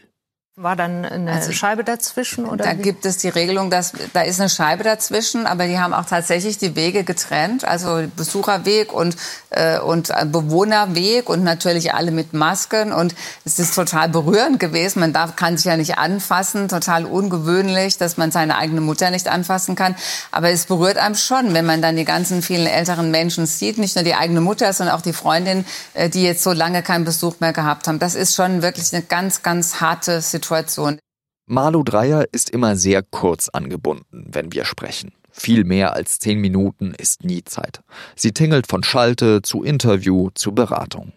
War 0.55 0.75
dann 0.75 1.03
eine 1.03 1.31
also, 1.31 1.51
Scheibe 1.51 1.83
dazwischen? 1.83 2.45
Oder 2.45 2.65
da 2.65 2.77
wie? 2.77 2.83
gibt 2.83 3.07
es 3.07 3.17
die 3.17 3.29
Regelung, 3.29 3.72
dass 3.72 3.91
da 4.13 4.22
ist 4.22 4.39
eine 4.39 4.50
Scheibe 4.50 4.83
dazwischen, 4.83 5.48
aber 5.48 5.65
die 5.65 5.79
haben 5.79 5.95
auch 5.95 6.05
tatsächlich 6.05 6.60
die 6.60 6.75
Wege 6.75 7.03
getrennt, 7.03 7.65
also 7.65 8.03
Besucherweg 8.15 8.93
und 8.93 9.15
äh, 9.50 9.79
und 9.79 10.10
Bewohnerweg 10.31 11.27
und 11.27 11.43
natürlich 11.43 11.95
alle 11.95 12.12
mit 12.12 12.33
Masken 12.33 12.93
und 12.93 13.15
es 13.45 13.57
ist 13.57 13.74
total 13.74 14.10
berührend 14.10 14.60
gewesen. 14.60 15.00
Man 15.00 15.12
darf 15.12 15.36
kann 15.36 15.57
sich 15.57 15.65
ja 15.65 15.75
nicht 15.75 15.98
anfassen, 15.98 16.67
total 16.67 17.05
ungewöhnlich, 17.05 17.98
dass 17.98 18.17
man 18.17 18.29
seine 18.29 18.55
eigene 18.55 18.81
Mutter 18.81 19.10
nicht 19.10 19.27
anfassen 19.27 19.74
kann, 19.74 19.95
aber 20.29 20.51
es 20.51 20.67
berührt 20.67 20.98
einem 20.98 21.15
schon, 21.15 21.55
wenn 21.55 21.65
man 21.65 21.81
dann 21.81 21.95
die 21.95 22.05
ganzen 22.05 22.43
vielen 22.43 22.67
älteren 22.67 23.10
Menschen 23.10 23.48
sieht, 23.48 23.79
nicht 23.79 23.95
nur 23.95 24.05
die 24.05 24.13
eigene 24.13 24.39
Mutter, 24.39 24.72
sondern 24.72 24.95
auch 24.95 25.01
die 25.01 25.13
Freundin, 25.13 25.65
äh, 25.95 26.10
die 26.10 26.22
jetzt 26.22 26.43
so 26.43 26.51
lange 26.51 26.83
keinen 26.83 27.05
Besuch 27.05 27.39
mehr 27.39 27.53
gehabt 27.53 27.88
haben. 27.88 27.98
Das 27.98 28.13
ist 28.13 28.36
schon 28.36 28.62
wirklich 28.62 28.93
eine 28.93 29.01
ganz 29.01 29.41
ganz 29.41 29.81
harte 29.81 30.22
Situation. 30.22 30.43
Situation. 30.44 31.00
Malu 31.46 31.84
Dreyer 31.84 32.26
ist 32.32 32.50
immer 32.50 32.76
sehr 32.76 33.02
kurz 33.02 33.50
angebunden, 33.50 34.28
wenn 34.32 34.54
wir 34.54 34.66
sprechen. 34.66 35.14
Viel 35.32 35.64
mehr 35.64 35.94
als 35.94 36.20
zehn 36.20 36.40
Minuten 36.40 36.94
ist 36.98 37.24
nie 37.24 37.44
Zeit. 37.44 37.82
Sie 38.16 38.34
tingelt 38.34 38.68
von 38.68 38.84
Schalte 38.84 39.42
zu 39.42 39.64
Interview 39.64 40.30
zu 40.36 40.54
Beratung. 40.54 41.12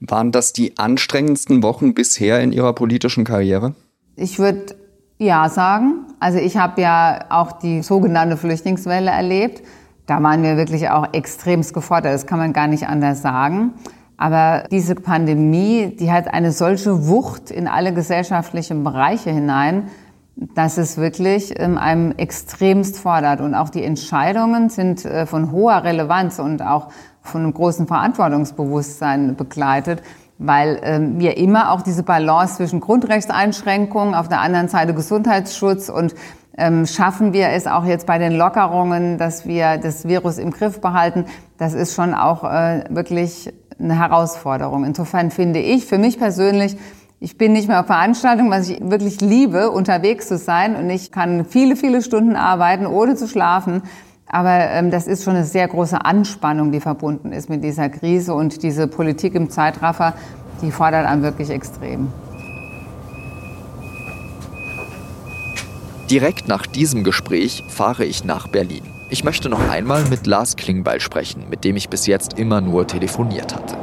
Waren 0.00 0.32
das 0.32 0.52
die 0.52 0.78
anstrengendsten 0.78 1.62
Wochen 1.62 1.94
bisher 1.94 2.40
in 2.40 2.52
Ihrer 2.52 2.74
politischen 2.74 3.24
Karriere? 3.24 3.74
Ich 4.16 4.38
würde 4.38 4.74
ja 5.18 5.48
sagen. 5.48 6.06
Also 6.18 6.38
ich 6.38 6.56
habe 6.56 6.80
ja 6.80 7.26
auch 7.28 7.52
die 7.52 7.82
sogenannte 7.82 8.36
Flüchtlingswelle 8.36 9.10
erlebt. 9.10 9.62
Da 10.06 10.22
waren 10.22 10.42
wir 10.42 10.56
wirklich 10.56 10.88
auch 10.88 11.12
extremst 11.12 11.72
gefordert. 11.72 12.14
Das 12.14 12.26
kann 12.26 12.38
man 12.38 12.52
gar 12.52 12.66
nicht 12.66 12.86
anders 12.86 13.22
sagen. 13.22 13.74
Aber 14.20 14.64
diese 14.70 14.96
Pandemie, 14.96 15.96
die 15.98 16.12
hat 16.12 16.28
eine 16.28 16.52
solche 16.52 17.08
Wucht 17.08 17.50
in 17.50 17.66
alle 17.66 17.94
gesellschaftlichen 17.94 18.84
Bereiche 18.84 19.30
hinein, 19.30 19.88
dass 20.36 20.76
es 20.76 20.98
wirklich 20.98 21.58
ähm, 21.58 21.78
einem 21.78 22.12
extremst 22.12 22.98
fordert. 22.98 23.40
Und 23.40 23.54
auch 23.54 23.70
die 23.70 23.82
Entscheidungen 23.82 24.68
sind 24.68 25.06
äh, 25.06 25.24
von 25.24 25.52
hoher 25.52 25.84
Relevanz 25.84 26.38
und 26.38 26.60
auch 26.60 26.88
von 27.22 27.40
einem 27.40 27.54
großen 27.54 27.86
Verantwortungsbewusstsein 27.86 29.36
begleitet, 29.36 30.02
weil 30.36 30.78
ähm, 30.82 31.18
wir 31.18 31.38
immer 31.38 31.72
auch 31.72 31.80
diese 31.80 32.02
Balance 32.02 32.56
zwischen 32.56 32.80
Grundrechtseinschränkungen, 32.80 34.14
auf 34.14 34.28
der 34.28 34.42
anderen 34.42 34.68
Seite 34.68 34.92
Gesundheitsschutz 34.92 35.88
und 35.88 36.14
ähm, 36.58 36.84
schaffen 36.84 37.32
wir 37.32 37.48
es 37.48 37.66
auch 37.66 37.86
jetzt 37.86 38.06
bei 38.06 38.18
den 38.18 38.32
Lockerungen, 38.32 39.16
dass 39.16 39.46
wir 39.46 39.78
das 39.78 40.06
Virus 40.06 40.36
im 40.36 40.50
Griff 40.50 40.82
behalten. 40.82 41.24
Das 41.56 41.72
ist 41.72 41.94
schon 41.94 42.12
auch 42.12 42.44
äh, 42.44 42.84
wirklich 42.90 43.50
eine 43.80 43.98
Herausforderung. 43.98 44.84
Insofern 44.84 45.30
finde 45.30 45.60
ich 45.60 45.86
für 45.86 45.98
mich 45.98 46.18
persönlich, 46.18 46.76
ich 47.18 47.36
bin 47.36 47.52
nicht 47.52 47.68
mehr 47.68 47.80
auf 47.80 47.86
Veranstaltungen, 47.86 48.50
was 48.50 48.68
ich 48.68 48.80
wirklich 48.80 49.20
liebe, 49.20 49.70
unterwegs 49.70 50.28
zu 50.28 50.38
sein 50.38 50.74
und 50.76 50.88
ich 50.88 51.12
kann 51.12 51.44
viele, 51.44 51.76
viele 51.76 52.00
Stunden 52.02 52.34
arbeiten, 52.34 52.86
ohne 52.86 53.14
zu 53.14 53.28
schlafen. 53.28 53.82
Aber 54.26 54.70
ähm, 54.70 54.90
das 54.90 55.06
ist 55.06 55.24
schon 55.24 55.34
eine 55.34 55.44
sehr 55.44 55.66
große 55.68 56.04
Anspannung, 56.04 56.72
die 56.72 56.80
verbunden 56.80 57.32
ist 57.32 57.50
mit 57.50 57.64
dieser 57.64 57.88
Krise 57.88 58.32
und 58.32 58.62
diese 58.62 58.86
Politik 58.86 59.34
im 59.34 59.50
Zeitraffer, 59.50 60.14
die 60.62 60.70
fordert 60.70 61.06
einen 61.06 61.22
wirklich 61.22 61.50
extrem. 61.50 62.08
Direkt 66.10 66.48
nach 66.48 66.66
diesem 66.66 67.04
Gespräch 67.04 67.64
fahre 67.68 68.04
ich 68.04 68.24
nach 68.24 68.48
Berlin. 68.48 68.89
Ich 69.12 69.24
möchte 69.24 69.48
noch 69.48 69.68
einmal 69.68 70.04
mit 70.04 70.28
Lars 70.28 70.54
Klingbeil 70.54 71.00
sprechen, 71.00 71.48
mit 71.50 71.64
dem 71.64 71.74
ich 71.74 71.88
bis 71.88 72.06
jetzt 72.06 72.38
immer 72.38 72.60
nur 72.60 72.86
telefoniert 72.86 73.56
hatte. 73.56 73.76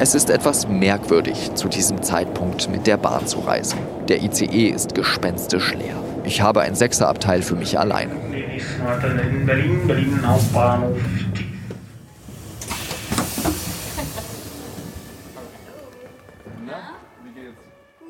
Es 0.00 0.16
ist 0.16 0.28
etwas 0.28 0.66
merkwürdig, 0.66 1.54
zu 1.54 1.68
diesem 1.68 2.02
Zeitpunkt 2.02 2.68
mit 2.68 2.88
der 2.88 2.96
Bahn 2.96 3.28
zu 3.28 3.38
reisen. 3.38 3.78
Der 4.08 4.20
ICE 4.20 4.70
ist 4.70 4.96
gespenstisch 4.96 5.72
leer. 5.74 5.94
Ich 6.24 6.40
habe 6.40 6.62
ein 6.62 6.74
Sechserabteil 6.74 7.42
für 7.42 7.54
mich 7.54 7.78
alleine. 7.78 8.10
In 8.12 9.46
Berlin, 9.46 9.86
Berlin 9.86 10.20
Hauptbahnhof, 10.26 10.98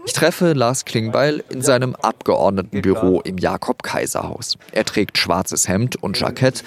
Ich 0.08 0.14
treffe 0.14 0.54
Lars 0.54 0.86
Klingbeil 0.86 1.44
in 1.50 1.60
seinem 1.60 1.94
Abgeordnetenbüro 1.94 3.20
im 3.20 3.36
Jakob-Kaiser-Haus. 3.36 4.56
Er 4.72 4.86
trägt 4.86 5.18
schwarzes 5.18 5.68
Hemd 5.68 6.02
und 6.02 6.18
Jackett 6.18 6.64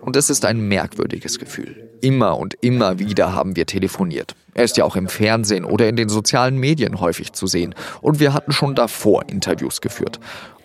und 0.00 0.16
es 0.16 0.30
ist 0.30 0.46
ein 0.46 0.58
merkwürdiges 0.68 1.38
Gefühl. 1.38 1.90
Immer 2.00 2.38
und 2.38 2.54
immer 2.62 2.98
wieder 2.98 3.34
haben 3.34 3.56
wir 3.56 3.66
telefoniert. 3.66 4.34
Er 4.54 4.64
ist 4.64 4.78
ja 4.78 4.86
auch 4.86 4.96
im 4.96 5.08
Fernsehen 5.08 5.66
oder 5.66 5.86
in 5.86 5.96
den 5.96 6.08
sozialen 6.08 6.56
Medien 6.56 6.98
häufig 6.98 7.34
zu 7.34 7.46
sehen 7.46 7.74
und 8.00 8.20
wir 8.20 8.32
hatten 8.32 8.52
schon 8.52 8.74
davor 8.74 9.28
Interviews 9.28 9.82
geführt. 9.82 10.18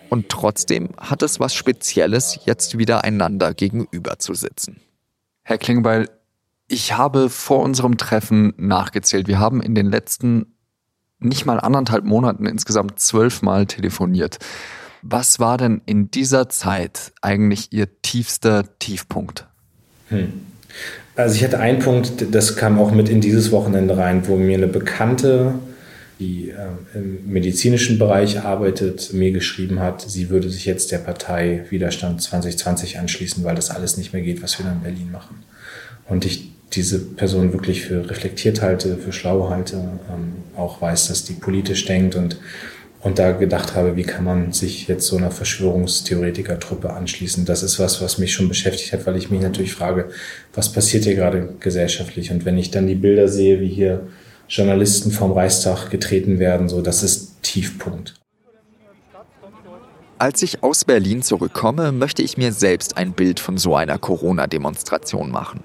Und 0.08 0.30
trotzdem 0.30 0.88
hat 0.96 1.22
es 1.22 1.40
was 1.40 1.54
Spezielles, 1.54 2.38
jetzt 2.46 2.78
wieder 2.78 3.04
einander 3.04 3.52
gegenüber 3.52 4.18
zu 4.18 4.32
sitzen. 4.32 4.80
Herr 5.42 5.58
Klingbeil, 5.58 6.08
ich 6.68 6.94
habe 6.96 7.28
vor 7.28 7.60
unserem 7.60 7.98
Treffen 7.98 8.54
nachgezählt. 8.56 9.28
Wir 9.28 9.38
haben 9.38 9.60
in 9.60 9.74
den 9.74 9.90
letzten 9.90 10.54
nicht 11.20 11.46
mal 11.46 11.60
anderthalb 11.60 12.04
Monaten 12.04 12.46
insgesamt 12.46 13.00
zwölfmal 13.00 13.66
telefoniert. 13.66 14.38
Was 15.02 15.38
war 15.38 15.56
denn 15.58 15.80
in 15.86 16.10
dieser 16.10 16.48
Zeit 16.48 17.12
eigentlich 17.22 17.72
Ihr 17.72 17.88
tiefster 18.02 18.64
Tiefpunkt? 18.78 19.46
Hm. 20.08 20.32
Also 21.16 21.34
ich 21.34 21.44
hatte 21.44 21.58
einen 21.58 21.80
Punkt, 21.80 22.32
das 22.32 22.56
kam 22.56 22.78
auch 22.78 22.92
mit 22.92 23.08
in 23.08 23.20
dieses 23.20 23.50
Wochenende 23.50 23.96
rein, 23.96 24.28
wo 24.28 24.36
mir 24.36 24.56
eine 24.56 24.68
Bekannte 24.68 25.54
die 26.18 26.50
äh, 26.50 26.98
im 26.98 27.30
medizinischen 27.30 27.98
Bereich 27.98 28.40
arbeitet, 28.40 29.12
mir 29.12 29.30
geschrieben 29.30 29.80
hat, 29.80 30.02
sie 30.02 30.30
würde 30.30 30.50
sich 30.50 30.64
jetzt 30.64 30.90
der 30.90 30.98
Partei 30.98 31.64
Widerstand 31.70 32.20
2020 32.20 32.98
anschließen, 32.98 33.44
weil 33.44 33.54
das 33.54 33.70
alles 33.70 33.96
nicht 33.96 34.12
mehr 34.12 34.22
geht, 34.22 34.42
was 34.42 34.58
wir 34.58 34.66
da 34.66 34.72
in 34.72 34.80
Berlin 34.80 35.12
machen. 35.12 35.44
Und 36.08 36.24
ich 36.24 36.50
diese 36.72 36.98
Person 37.00 37.52
wirklich 37.52 37.82
für 37.82 38.08
reflektiert 38.08 38.60
halte, 38.62 38.96
für 38.96 39.12
schlau 39.12 39.48
halte, 39.48 39.76
ähm, 39.76 40.34
auch 40.56 40.80
weiß, 40.80 41.08
dass 41.08 41.24
die 41.24 41.32
politisch 41.32 41.86
denkt 41.86 42.14
und, 42.14 42.38
und 43.00 43.18
da 43.18 43.32
gedacht 43.32 43.74
habe, 43.74 43.96
wie 43.96 44.02
kann 44.02 44.24
man 44.24 44.52
sich 44.52 44.86
jetzt 44.88 45.06
so 45.06 45.16
einer 45.16 45.30
Verschwörungstheoretiker-Truppe 45.30 46.90
anschließen. 46.90 47.44
Das 47.44 47.62
ist 47.62 47.78
was, 47.78 48.02
was 48.02 48.18
mich 48.18 48.32
schon 48.32 48.48
beschäftigt 48.48 48.92
hat, 48.92 49.06
weil 49.06 49.16
ich 49.16 49.30
mich 49.30 49.40
natürlich 49.40 49.72
frage, 49.72 50.10
was 50.52 50.72
passiert 50.72 51.04
hier 51.04 51.14
gerade 51.14 51.54
gesellschaftlich? 51.60 52.30
Und 52.30 52.44
wenn 52.44 52.58
ich 52.58 52.70
dann 52.70 52.86
die 52.86 52.96
Bilder 52.96 53.28
sehe, 53.28 53.60
wie 53.60 53.68
hier 53.68 54.08
Journalisten 54.48 55.10
vom 55.10 55.32
Reichstag 55.32 55.90
getreten 55.90 56.38
werden, 56.38 56.68
so, 56.68 56.82
das 56.82 57.02
ist 57.02 57.42
Tiefpunkt. 57.42 58.14
Als 60.18 60.42
ich 60.42 60.64
aus 60.64 60.84
Berlin 60.84 61.22
zurückkomme, 61.22 61.92
möchte 61.92 62.22
ich 62.22 62.36
mir 62.36 62.52
selbst 62.52 62.96
ein 62.96 63.12
Bild 63.12 63.38
von 63.38 63.56
so 63.56 63.76
einer 63.76 63.98
Corona-Demonstration 63.98 65.30
machen. 65.30 65.62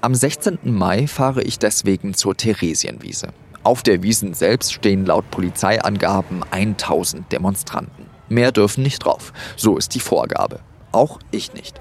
Am 0.00 0.14
16. 0.14 0.58
Mai 0.62 1.06
fahre 1.06 1.42
ich 1.42 1.58
deswegen 1.58 2.14
zur 2.14 2.36
Theresienwiese. 2.36 3.28
Auf 3.64 3.82
der 3.82 4.02
Wiesen 4.02 4.34
selbst 4.34 4.72
stehen 4.72 5.06
laut 5.06 5.30
Polizeiangaben 5.30 6.42
1000 6.50 7.30
Demonstranten. 7.30 8.06
Mehr 8.28 8.50
dürfen 8.50 8.82
nicht 8.82 9.04
drauf. 9.04 9.32
So 9.56 9.76
ist 9.76 9.94
die 9.94 10.00
Vorgabe. 10.00 10.60
Auch 10.90 11.18
ich 11.30 11.54
nicht. 11.54 11.80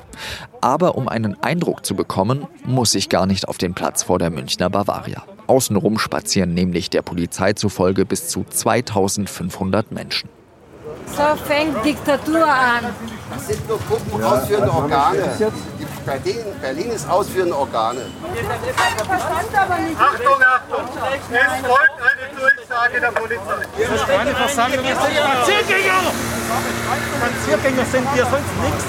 Aber 0.62 0.96
um 0.96 1.08
einen 1.08 1.42
Eindruck 1.42 1.86
zu 1.86 1.96
bekommen, 1.96 2.48
muss 2.66 2.96
ich 2.96 3.10
gar 3.10 3.26
nicht 3.26 3.48
auf 3.48 3.58
den 3.58 3.74
Platz 3.74 4.04
vor 4.04 4.20
der 4.20 4.30
Münchner 4.30 4.70
Bavaria. 4.70 5.24
Außenrum 5.48 5.98
spazieren 5.98 6.54
nämlich 6.54 6.90
der 6.90 7.02
Polizei 7.02 7.54
zufolge 7.54 8.06
bis 8.06 8.28
zu 8.30 8.46
2500 8.50 9.92
Menschen. 9.92 10.30
So 11.16 11.36
fängt 11.46 11.84
Diktatur 11.84 12.46
an. 12.46 12.96
Das 13.34 13.48
sind 13.48 13.68
nur 13.68 13.80
Puppen 13.80 14.22
ja, 14.22 14.28
ausführende 14.28 14.72
Organe. 14.72 15.30
Bei 16.06 16.18
denen, 16.20 16.60
Berlin 16.60 16.92
ist 16.92 17.10
ausführende 17.10 17.56
Organe. 17.56 18.02
Achtung, 20.00 20.42
Achtung! 20.42 20.86
Es 21.14 21.68
folgt 21.68 21.98
eine 22.02 22.40
Durchsage 22.40 23.00
der 23.00 23.12
Polizei. 23.12 23.66
Das 23.78 23.90
ist 23.92 24.08
keine 24.08 24.36
Versammlung, 24.36 24.86
das 24.86 25.06
sind 25.06 25.18
Spaziergänger! 25.18 26.02
Spaziergänger 27.18 27.86
sind 27.86 28.14
hier 28.14 28.26
sonst 28.26 28.54
nichts. 28.64 28.86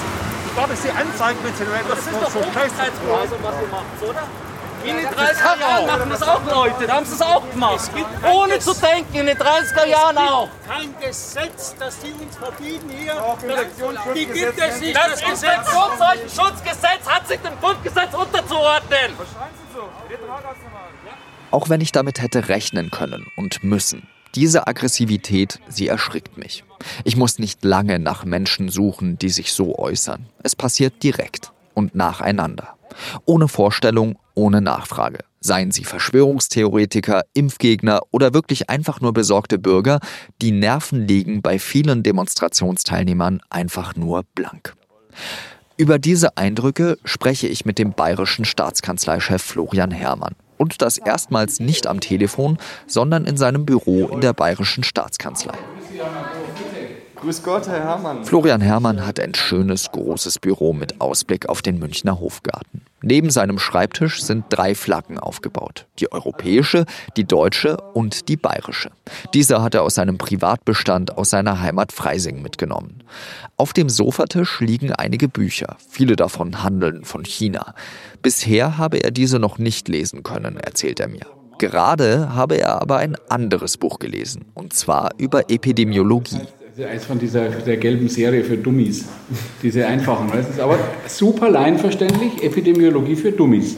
Ich 0.47 0.57
darf 0.57 0.71
Sie 0.83 0.91
anzeigen, 0.91 1.39
wenn 1.43 1.55
Sie 1.55 1.65
das, 1.65 1.89
das 1.89 2.07
ist 2.07 2.23
doch 2.23 2.31
so 2.31 2.41
Hochzeitsgehorsam, 2.41 3.39
was 3.43 3.55
du 3.61 3.67
machst, 3.71 4.03
oder? 4.03 4.52
In 4.85 4.97
den 4.97 5.07
30er 5.07 5.61
Jahren 5.61 5.87
machen 5.87 6.11
das 6.11 6.23
auch 6.23 6.45
Leute, 6.45 6.87
da 6.87 6.95
haben 6.95 7.07
sie 7.07 7.15
es 7.15 7.23
auch 7.23 7.49
gemacht. 7.51 7.91
Ohne 8.35 8.59
zu 8.59 8.75
denken, 8.75 9.15
in 9.15 9.27
den 9.27 9.37
30er 9.37 9.87
Jahren 9.87 10.19
auch. 10.19 10.49
Kein 10.69 10.95
Gesetz, 11.01 11.75
das 11.79 11.99
die 12.01 12.13
uns 12.13 12.37
verbieten 12.37 12.91
hier. 12.91 13.15
Das, 13.15 14.15
die 14.15 14.27
gibt 14.27 14.59
es 14.59 14.81
nicht. 14.81 14.97
Das, 14.97 15.21
das 15.21 15.23
Infektionsschutzgesetz 15.23 17.07
hat 17.07 17.29
sich 17.29 17.39
dem 17.41 17.59
Grundgesetz 17.61 18.15
unterzuordnen. 18.15 19.13
Auch 21.51 21.69
wenn 21.69 21.81
ich 21.81 21.93
damit 21.93 22.21
hätte 22.21 22.49
rechnen 22.49 22.91
können 22.91 23.27
und 23.37 23.63
müssen. 23.63 24.09
Diese 24.35 24.67
Aggressivität, 24.67 25.61
sie 25.69 25.89
erschrickt 25.89 26.39
mich. 26.39 26.65
Ich 27.05 27.17
muss 27.17 27.39
nicht 27.39 27.65
lange 27.65 27.99
nach 27.99 28.25
Menschen 28.25 28.71
suchen, 28.71 29.19
die 29.19 29.29
sich 29.29 29.53
so 29.53 29.79
äußern. 29.79 30.27
Es 30.43 30.57
passiert 30.57 31.03
direkt 31.03 31.53
und 31.75 31.95
nacheinander. 31.95 32.77
Ohne 33.25 33.49
Vorstellung, 33.49 34.19
ohne 34.35 34.61
Nachfrage. 34.61 35.21
Seien 35.41 35.73
sie 35.73 35.85
Verschwörungstheoretiker, 35.85 37.23
Impfgegner 37.35 38.01
oder 38.11 38.33
wirklich 38.33 38.71
einfach 38.71 39.01
nur 39.01 39.13
besorgte 39.13 39.59
Bürger, 39.59 40.01
die 40.41 40.53
Nerven 40.53 41.07
liegen 41.07 41.43
bei 41.43 41.59
vielen 41.59 42.03
Demonstrationsteilnehmern 42.03 43.41
einfach 43.51 43.97
nur 43.97 44.23
blank. 44.35 44.75
Über 45.77 45.99
diese 45.99 46.37
Eindrücke 46.37 46.99
spreche 47.05 47.49
ich 47.49 47.65
mit 47.65 47.79
dem 47.79 47.93
bayerischen 47.93 48.45
Staatskanzleichef 48.45 49.43
Florian 49.43 49.91
Herrmann. 49.91 50.35
Und 50.59 50.81
das 50.81 50.99
erstmals 50.99 51.59
nicht 51.59 51.89
am 51.89 51.99
Telefon, 51.99 52.59
sondern 52.87 53.25
in 53.25 53.37
seinem 53.37 53.67
Büro 53.67 54.07
in 54.07 54.21
der 54.21 54.33
bayerischen 54.33 54.85
Staatskanzlei. 54.85 55.59
Grüß 57.17 57.43
Gott, 57.43 57.67
Herr 57.67 57.81
Herrmann. 57.81 58.25
Florian 58.25 58.61
Herrmann 58.61 59.07
hat 59.07 59.19
ein 59.19 59.35
schönes, 59.35 59.91
großes 59.91 60.39
Büro 60.39 60.73
mit 60.73 61.01
Ausblick 61.01 61.49
auf 61.49 61.63
den 61.63 61.79
Münchner 61.79 62.21
Hofgarten. 62.21 62.83
Neben 63.03 63.31
seinem 63.31 63.59
Schreibtisch 63.59 64.23
sind 64.23 64.45
drei 64.49 64.75
Flaggen 64.75 65.19
aufgebaut. 65.19 65.87
Die 65.99 66.11
europäische, 66.13 66.87
die 67.17 67.25
deutsche 67.25 67.77
und 67.95 68.29
die 68.29 68.37
bayerische. 68.37 68.91
Diese 69.35 69.63
hat 69.63 69.75
er 69.75 69.83
aus 69.83 69.97
seinem 69.97 70.19
Privatbestand 70.19 71.19
aus 71.19 71.31
seiner 71.31 71.61
Heimat 71.61 71.93
Freising 71.93 72.43
mitgenommen. 72.43 73.03
Auf 73.57 73.73
dem 73.73 73.89
Sofatisch 73.89 74.61
liegen 74.61 74.93
einige 74.93 75.29
Bücher. 75.29 75.77
Viele 75.89 76.17
davon 76.17 76.63
handeln 76.63 77.05
von 77.05 77.25
China. 77.25 77.75
Bisher 78.23 78.79
habe 78.79 78.99
er 78.99 79.11
diese 79.11 79.39
noch 79.39 79.59
nicht 79.59 79.89
lesen 79.89 80.23
können, 80.23 80.57
erzählt 80.57 81.01
er 81.01 81.09
mir. 81.09 81.27
Gerade 81.59 82.35
habe 82.35 82.57
er 82.57 82.81
aber 82.81 82.97
ein 82.97 83.17
anderes 83.29 83.77
Buch 83.77 83.99
gelesen, 83.99 84.47
und 84.55 84.73
zwar 84.73 85.11
über 85.19 85.51
Epidemiologie. 85.51 86.41
Das 86.75 86.87
ist 86.87 86.91
eins 86.91 87.05
von 87.05 87.19
dieser 87.19 87.51
der 87.51 87.77
gelben 87.77 88.09
Serie 88.09 88.43
für 88.43 88.57
Dummies. 88.57 89.05
Diese 89.63 89.87
einfachen. 89.87 90.31
Das 90.33 90.49
ist 90.49 90.59
aber 90.59 90.79
super 91.07 91.51
leinverständlich, 91.51 92.43
Epidemiologie 92.43 93.15
für 93.15 93.31
Dummies. 93.31 93.77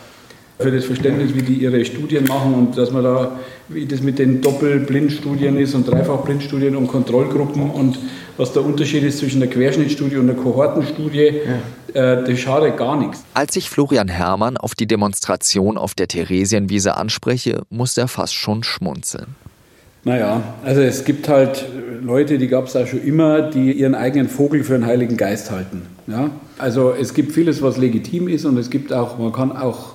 Für 0.60 0.70
das 0.70 0.84
Verständnis, 0.84 1.34
wie 1.34 1.42
die 1.42 1.54
ihre 1.54 1.84
Studien 1.84 2.24
machen 2.28 2.54
und 2.54 2.78
dass 2.78 2.92
man 2.92 3.02
da, 3.02 3.40
wie 3.68 3.84
das 3.86 4.00
mit 4.00 4.20
den 4.20 4.40
Doppelblindstudien 4.40 5.56
ist 5.56 5.74
und 5.74 5.88
Dreifachblindstudien 5.88 6.76
und 6.76 6.86
Kontrollgruppen 6.86 7.68
und 7.68 7.98
was 8.36 8.52
der 8.52 8.64
Unterschied 8.64 9.02
ist 9.02 9.18
zwischen 9.18 9.40
der 9.40 9.50
Querschnittstudie 9.50 10.18
und 10.18 10.28
der 10.28 10.36
Kohortenstudie, 10.36 11.40
ja. 11.94 12.20
äh, 12.20 12.24
das 12.24 12.38
schadet 12.38 12.76
gar 12.76 12.96
nichts. 12.96 13.24
Als 13.34 13.56
ich 13.56 13.70
Florian 13.70 14.06
Herrmann 14.06 14.56
auf 14.56 14.76
die 14.76 14.86
Demonstration 14.86 15.78
auf 15.78 15.96
der 15.96 16.06
Theresienwiese 16.06 16.96
anspreche, 16.96 17.62
muss 17.70 17.96
er 17.96 18.06
fast 18.06 18.34
schon 18.34 18.62
schmunzeln. 18.62 19.34
Naja, 20.04 20.42
also 20.64 20.82
es 20.82 21.04
gibt 21.04 21.28
halt 21.28 21.64
Leute, 22.02 22.36
die 22.36 22.48
gab 22.48 22.66
es 22.66 22.76
auch 22.76 22.86
schon 22.86 23.02
immer, 23.02 23.42
die 23.42 23.72
ihren 23.72 23.94
eigenen 23.94 24.28
Vogel 24.28 24.62
für 24.62 24.74
einen 24.74 24.84
Heiligen 24.84 25.16
Geist 25.16 25.50
halten. 25.50 25.82
Ja? 26.06 26.30
Also 26.58 26.92
es 26.92 27.14
gibt 27.14 27.32
vieles, 27.32 27.62
was 27.62 27.78
legitim 27.78 28.28
ist 28.28 28.44
und 28.44 28.58
es 28.58 28.68
gibt 28.68 28.92
auch, 28.92 29.18
man 29.18 29.32
kann 29.32 29.52
auch 29.52 29.94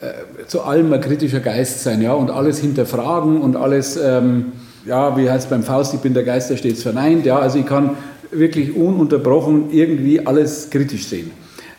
äh, 0.00 0.46
zu 0.48 0.62
allem 0.62 0.92
ein 0.92 1.00
kritischer 1.00 1.38
Geist 1.38 1.84
sein 1.84 2.02
ja? 2.02 2.12
und 2.14 2.30
alles 2.30 2.58
hinterfragen 2.58 3.40
und 3.40 3.54
alles, 3.54 3.96
ähm, 3.96 4.46
ja, 4.84 5.16
wie 5.16 5.30
heißt 5.30 5.44
es 5.44 5.50
beim 5.50 5.62
Faust, 5.62 5.94
ich 5.94 6.00
bin 6.00 6.14
der 6.14 6.24
Geist, 6.24 6.50
der 6.50 6.56
stets 6.56 6.82
verneint. 6.82 7.24
Ja? 7.24 7.38
Also 7.38 7.60
ich 7.60 7.66
kann 7.66 7.90
wirklich 8.32 8.74
ununterbrochen 8.74 9.70
irgendwie 9.70 10.26
alles 10.26 10.70
kritisch 10.70 11.06
sehen. 11.06 11.30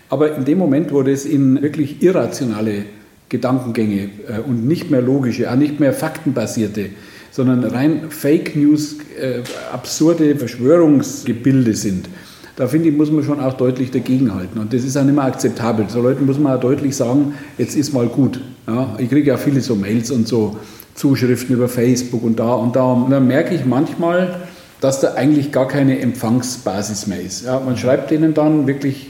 Aber 0.10 0.38
in 0.38 0.46
dem 0.46 0.60
Moment, 0.60 0.94
wo 0.94 1.02
das 1.02 1.26
in 1.26 1.62
wirklich 1.62 2.02
irrationale 2.02 2.86
Gedankengänge 3.28 4.10
äh, 4.30 4.40
und 4.48 4.66
nicht 4.66 4.90
mehr 4.90 5.02
logische, 5.02 5.52
auch 5.52 5.56
nicht 5.56 5.82
mehr 5.82 5.92
faktenbasierte, 5.92 6.92
sondern 7.34 7.64
rein 7.64 8.10
Fake 8.10 8.56
News, 8.56 8.98
äh, 9.20 9.42
absurde 9.74 10.36
Verschwörungsgebilde 10.36 11.74
sind. 11.74 12.08
Da 12.56 12.68
finde 12.68 12.90
ich, 12.90 12.96
muss 12.96 13.12
man 13.12 13.24
schon 13.24 13.40
auch 13.40 13.56
deutlich 13.56 13.90
dagegenhalten. 13.90 14.62
Und 14.62 14.72
das 14.72 14.84
ist 14.84 14.96
auch 14.96 15.04
nicht 15.04 15.16
mehr 15.16 15.24
akzeptabel. 15.24 15.88
So 15.90 16.02
Leuten 16.02 16.28
muss 16.28 16.38
man 16.38 16.56
auch 16.56 16.60
deutlich 16.60 16.96
sagen, 16.96 17.34
jetzt 17.58 17.76
ist 17.76 17.92
mal 17.92 18.06
gut. 18.06 18.40
Ja, 18.68 18.96
ich 19.00 19.10
kriege 19.10 19.28
ja 19.28 19.38
viele 19.38 19.62
so 19.62 19.76
Mails 19.76 20.12
und 20.12 20.28
so 20.28 20.58
Zuschriften 20.94 21.56
über 21.56 21.68
Facebook 21.68 22.24
und 22.24 22.40
da 22.40 22.54
und 22.54 22.76
da. 22.76 22.84
Und 22.84 23.10
dann 23.10 23.28
merke 23.28 23.56
ich 23.56 23.66
manchmal, 23.66 24.36
dass 24.80 25.00
da 25.00 25.16
eigentlich 25.16 25.52
gar 25.52 25.68
keine 25.68 26.00
Empfangsbasis 26.00 27.08
mehr 27.08 27.20
ist. 27.20 27.46
Ja, 27.46 27.60
man 27.60 27.78
schreibt 27.78 28.12
denen 28.12 28.36
dann 28.36 28.68
wirklich, 28.68 29.10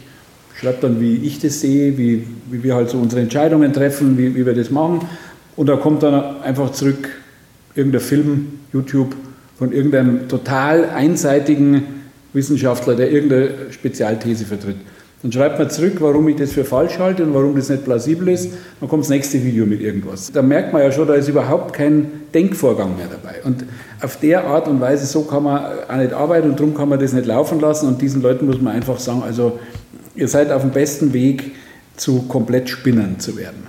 schreibt 0.57 0.81
dann, 0.81 1.01
wie 1.01 1.15
ich 1.15 1.39
das 1.39 1.59
sehe, 1.59 1.97
wie, 1.97 2.25
wie 2.49 2.63
wir 2.63 2.75
halt 2.75 2.89
so 2.89 2.99
unsere 2.99 3.21
Entscheidungen 3.21 3.73
treffen, 3.73 4.17
wie, 4.17 4.33
wie 4.33 4.45
wir 4.45 4.53
das 4.53 4.71
machen. 4.71 5.01
Und 5.57 5.67
da 5.67 5.75
kommt 5.75 6.03
dann 6.03 6.41
einfach 6.41 6.71
zurück, 6.71 7.09
irgendein 7.75 8.01
Film, 8.01 8.59
YouTube, 8.71 9.15
von 9.57 9.71
irgendeinem 9.71 10.27
total 10.27 10.89
einseitigen 10.89 11.83
Wissenschaftler, 12.33 12.95
der 12.95 13.11
irgendeine 13.11 13.71
Spezialthese 13.71 14.45
vertritt. 14.45 14.77
Dann 15.21 15.31
schreibt 15.31 15.57
man 15.57 15.69
zurück, 15.69 15.93
warum 15.99 16.27
ich 16.27 16.35
das 16.35 16.51
für 16.51 16.65
falsch 16.65 16.99
halte 16.99 17.23
und 17.23 17.33
warum 17.33 17.55
das 17.55 17.69
nicht 17.69 17.85
plausibel 17.85 18.27
ist. 18.27 18.49
Dann 18.81 18.89
kommt 18.89 19.03
das 19.03 19.09
nächste 19.09 19.41
Video 19.41 19.65
mit 19.65 19.79
irgendwas. 19.79 20.29
Da 20.33 20.41
merkt 20.41 20.73
man 20.73 20.81
ja 20.81 20.91
schon, 20.91 21.07
da 21.07 21.13
ist 21.13 21.29
überhaupt 21.29 21.71
kein 21.73 22.11
Denkvorgang 22.33 22.97
mehr 22.97 23.07
dabei. 23.09 23.35
Und 23.45 23.63
auf 24.01 24.19
der 24.19 24.45
Art 24.45 24.67
und 24.67 24.81
Weise, 24.81 25.05
so 25.05 25.21
kann 25.21 25.43
man 25.43 25.63
auch 25.87 25.95
nicht 25.95 26.11
arbeiten 26.11 26.49
und 26.49 26.59
darum 26.59 26.75
kann 26.75 26.89
man 26.89 26.99
das 26.99 27.13
nicht 27.13 27.25
laufen 27.25 27.61
lassen. 27.61 27.87
Und 27.87 28.01
diesen 28.01 28.21
Leuten 28.21 28.47
muss 28.47 28.59
man 28.59 28.75
einfach 28.75 28.99
sagen, 28.99 29.23
also 29.23 29.59
ihr 30.13 30.27
seid 30.27 30.51
auf 30.51 30.61
dem 30.61 30.71
besten 30.71 31.13
Weg, 31.13 31.53
zu 31.95 32.23
komplett 32.23 32.69
Spinnern 32.69 33.19
zu 33.19 33.37
werden. 33.37 33.67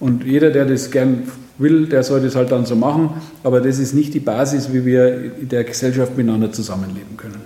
Und 0.00 0.24
jeder, 0.24 0.50
der 0.50 0.64
das 0.64 0.90
gern 0.90 1.24
will, 1.58 1.86
der 1.86 2.02
soll 2.02 2.20
das 2.20 2.34
halt 2.34 2.52
dann 2.52 2.66
so 2.66 2.76
machen. 2.76 3.10
Aber 3.42 3.60
das 3.60 3.78
ist 3.78 3.94
nicht 3.94 4.14
die 4.14 4.20
Basis, 4.20 4.72
wie 4.72 4.84
wir 4.84 5.32
in 5.40 5.48
der 5.48 5.64
Gesellschaft 5.64 6.16
miteinander 6.16 6.52
zusammenleben 6.52 7.16
können. 7.16 7.40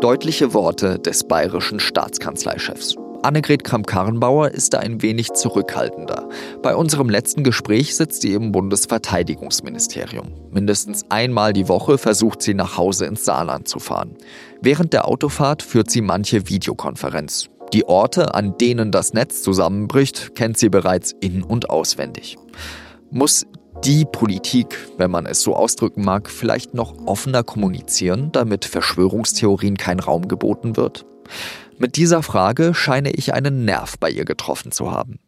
Deutliche 0.00 0.52
Worte 0.52 0.98
des 0.98 1.24
bayerischen 1.24 1.78
Staatskanzleichefs. 1.78 2.96
Annegret 3.22 3.62
Kramp-Karrenbauer 3.62 4.50
ist 4.50 4.74
da 4.74 4.80
ein 4.80 5.00
wenig 5.00 5.32
zurückhaltender. 5.32 6.28
Bei 6.60 6.74
unserem 6.74 7.08
letzten 7.08 7.44
Gespräch 7.44 7.94
sitzt 7.94 8.22
sie 8.22 8.32
im 8.32 8.50
Bundesverteidigungsministerium. 8.50 10.32
Mindestens 10.50 11.04
einmal 11.08 11.52
die 11.52 11.68
Woche 11.68 11.98
versucht 11.98 12.42
sie 12.42 12.54
nach 12.54 12.76
Hause 12.76 13.06
ins 13.06 13.24
Saarland 13.24 13.68
zu 13.68 13.78
fahren. 13.78 14.16
Während 14.60 14.92
der 14.92 15.06
Autofahrt 15.06 15.62
führt 15.62 15.88
sie 15.88 16.00
manche 16.00 16.48
Videokonferenz. 16.48 17.48
Die 17.72 17.88
Orte, 17.88 18.34
an 18.34 18.58
denen 18.58 18.92
das 18.92 19.14
Netz 19.14 19.42
zusammenbricht, 19.42 20.34
kennt 20.34 20.58
sie 20.58 20.68
bereits 20.68 21.14
in- 21.20 21.42
und 21.42 21.70
auswendig. 21.70 22.36
Muss 23.10 23.46
die 23.82 24.04
Politik, 24.04 24.76
wenn 24.98 25.10
man 25.10 25.24
es 25.24 25.40
so 25.40 25.56
ausdrücken 25.56 26.04
mag, 26.04 26.28
vielleicht 26.28 26.74
noch 26.74 27.06
offener 27.06 27.42
kommunizieren, 27.42 28.30
damit 28.32 28.66
Verschwörungstheorien 28.66 29.78
kein 29.78 30.00
Raum 30.00 30.28
geboten 30.28 30.76
wird? 30.76 31.06
Mit 31.78 31.96
dieser 31.96 32.22
Frage 32.22 32.74
scheine 32.74 33.10
ich 33.10 33.32
einen 33.32 33.64
Nerv 33.64 33.98
bei 33.98 34.10
ihr 34.10 34.26
getroffen 34.26 34.70
zu 34.70 34.90
haben. 34.90 35.18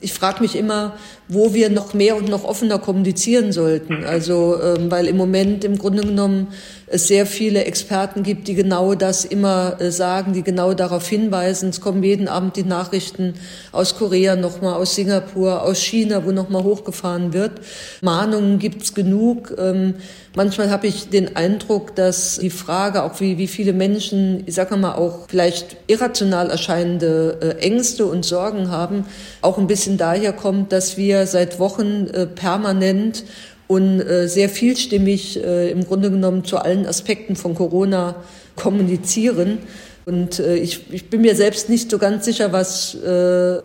Ich 0.00 0.12
frage 0.12 0.42
mich 0.42 0.56
immer, 0.56 0.96
wo 1.28 1.54
wir 1.54 1.70
noch 1.70 1.94
mehr 1.94 2.16
und 2.16 2.28
noch 2.28 2.42
offener 2.42 2.80
kommunizieren 2.80 3.52
sollten. 3.52 4.04
Also, 4.04 4.60
ähm, 4.60 4.90
weil 4.90 5.06
im 5.06 5.16
Moment 5.16 5.64
im 5.64 5.78
Grunde 5.78 6.02
genommen 6.02 6.48
es 6.86 7.08
sehr 7.08 7.26
viele 7.26 7.64
Experten 7.64 8.22
gibt, 8.22 8.48
die 8.48 8.54
genau 8.54 8.94
das 8.94 9.24
immer 9.24 9.80
äh, 9.80 9.90
sagen, 9.90 10.32
die 10.32 10.42
genau 10.42 10.74
darauf 10.74 11.08
hinweisen. 11.08 11.70
Es 11.70 11.80
kommen 11.80 12.02
jeden 12.02 12.28
Abend 12.28 12.56
die 12.56 12.64
Nachrichten 12.64 13.34
aus 13.72 13.96
Korea 13.96 14.36
nochmal, 14.36 14.74
aus 14.74 14.94
Singapur, 14.94 15.62
aus 15.62 15.80
China, 15.80 16.24
wo 16.26 16.32
nochmal 16.32 16.64
hochgefahren 16.64 17.32
wird. 17.32 17.52
Mahnungen 18.00 18.58
gibt's 18.58 18.94
genug. 18.94 19.54
Ähm, 19.58 19.94
manchmal 20.34 20.70
habe 20.70 20.86
ich 20.86 21.08
den 21.08 21.36
Eindruck, 21.36 21.94
dass 21.94 22.38
die 22.38 22.50
Frage, 22.50 23.02
auch 23.02 23.20
wie, 23.20 23.38
wie 23.38 23.48
viele 23.48 23.72
Menschen, 23.72 24.42
ich 24.46 24.54
sage 24.54 24.76
mal, 24.76 24.94
auch 24.94 25.28
vielleicht 25.28 25.76
irrational 25.86 26.50
erscheinende 26.50 27.38
äh, 27.40 27.62
Ängste 27.62 28.06
und 28.06 28.24
Sorgen 28.24 28.70
haben, 28.70 29.06
auch 29.40 29.58
ein 29.58 29.66
bisschen 29.66 29.96
daher 29.96 30.32
kommt, 30.32 30.72
dass 30.72 30.96
wir 30.96 31.26
seit 31.26 31.58
Wochen 31.58 32.08
äh, 32.08 32.26
permanent 32.26 33.24
und 33.72 34.00
äh, 34.00 34.28
sehr 34.28 34.50
vielstimmig 34.50 35.42
äh, 35.42 35.70
im 35.70 35.86
Grunde 35.86 36.10
genommen 36.10 36.44
zu 36.44 36.58
allen 36.58 36.84
Aspekten 36.84 37.36
von 37.36 37.54
Corona 37.54 38.16
kommunizieren. 38.54 39.60
Und 40.04 40.40
äh, 40.40 40.56
ich, 40.56 40.92
ich 40.92 41.08
bin 41.08 41.22
mir 41.22 41.34
selbst 41.34 41.70
nicht 41.70 41.90
so 41.90 41.96
ganz 41.96 42.26
sicher, 42.26 42.52
was, 42.52 42.94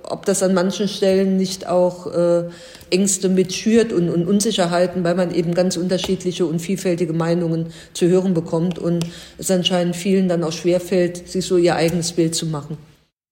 ob 0.03 0.25
das 0.25 0.43
an 0.43 0.53
manchen 0.53 0.87
Stellen 0.87 1.35
nicht 1.35 1.67
auch 1.67 2.09
Ängste 2.89 3.27
mit 3.27 3.53
schürt 3.53 3.91
und, 3.91 4.09
und 4.09 4.25
Unsicherheiten, 4.27 5.03
weil 5.03 5.15
man 5.15 5.33
eben 5.35 5.53
ganz 5.53 5.75
unterschiedliche 5.75 6.45
und 6.45 6.59
vielfältige 6.59 7.11
Meinungen 7.11 7.73
zu 7.93 8.07
hören 8.07 8.33
bekommt 8.33 8.79
und 8.79 9.05
es 9.37 9.51
anscheinend 9.51 9.97
vielen 9.97 10.29
dann 10.29 10.43
auch 10.43 10.53
schwerfällt, 10.53 11.27
sich 11.27 11.45
so 11.45 11.57
ihr 11.57 11.75
eigenes 11.75 12.13
Bild 12.13 12.33
zu 12.33 12.45
machen. 12.45 12.77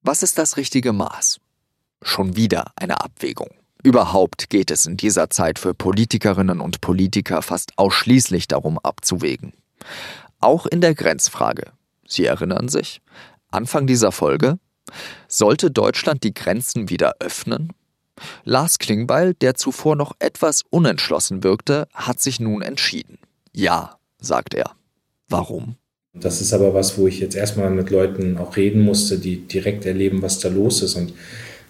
Was 0.01 0.23
ist 0.23 0.38
das 0.38 0.57
richtige 0.57 0.91
Maß? 0.91 1.39
Schon 2.03 2.35
wieder 2.35 2.65
eine 2.75 2.99
Abwägung. 2.99 3.49
Überhaupt 3.85 4.49
geht 4.49 4.71
es 4.71 4.87
in 4.87 4.97
dieser 4.97 5.29
Zeit 5.29 5.59
für 5.59 5.75
Politikerinnen 5.75 6.59
und 6.59 6.81
Politiker 6.81 7.43
fast 7.43 7.77
ausschließlich 7.77 8.47
darum 8.47 8.79
abzuwägen. 8.79 9.53
Auch 10.39 10.65
in 10.65 10.81
der 10.81 10.95
Grenzfrage. 10.95 11.67
Sie 12.07 12.25
erinnern 12.25 12.67
sich? 12.67 12.99
Anfang 13.51 13.85
dieser 13.85 14.11
Folge? 14.11 14.57
Sollte 15.27 15.69
Deutschland 15.69 16.23
die 16.23 16.33
Grenzen 16.33 16.89
wieder 16.89 17.17
öffnen? 17.19 17.73
Lars 18.43 18.79
Klingbeil, 18.79 19.35
der 19.35 19.53
zuvor 19.53 19.95
noch 19.95 20.15
etwas 20.17 20.63
unentschlossen 20.71 21.43
wirkte, 21.43 21.87
hat 21.93 22.19
sich 22.19 22.39
nun 22.39 22.63
entschieden. 22.63 23.19
Ja, 23.51 23.99
sagt 24.19 24.55
er. 24.55 24.71
Warum? 25.29 25.75
Das 26.15 26.41
ist 26.41 26.53
aber 26.53 26.73
was, 26.73 26.97
wo 26.97 27.05
ich 27.05 27.19
jetzt 27.19 27.35
erstmal 27.35 27.69
mit 27.69 27.91
Leuten 27.91 28.39
auch 28.39 28.57
reden 28.57 28.81
musste, 28.81 29.19
die 29.19 29.45
direkt 29.45 29.85
erleben, 29.85 30.23
was 30.23 30.39
da 30.39 30.49
los 30.49 30.81
ist. 30.81 30.95
Und 30.95 31.13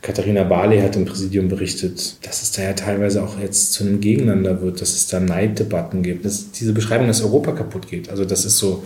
Katharina 0.05 0.43
Barley 0.43 0.81
hat 0.81 0.95
im 0.95 1.05
Präsidium 1.05 1.47
berichtet, 1.47 2.23
dass 2.27 2.43
es 2.43 2.51
da 2.51 2.61
ja 2.61 2.73
teilweise 2.73 3.23
auch 3.23 3.39
jetzt 3.39 3.73
zu 3.73 3.83
einem 3.83 4.01
Gegeneinander 4.01 4.61
wird, 4.61 4.79
dass 4.79 4.93
es 4.93 5.07
da 5.07 5.19
Neiddebatten 5.19 6.03
gibt, 6.03 6.25
dass 6.25 6.51
diese 6.51 6.73
Beschreibung, 6.73 7.07
dass 7.07 7.23
Europa 7.23 7.53
kaputt 7.53 7.87
geht. 7.87 8.11
Also 8.11 8.23
das 8.23 8.45
ist 8.45 8.59
so, 8.59 8.83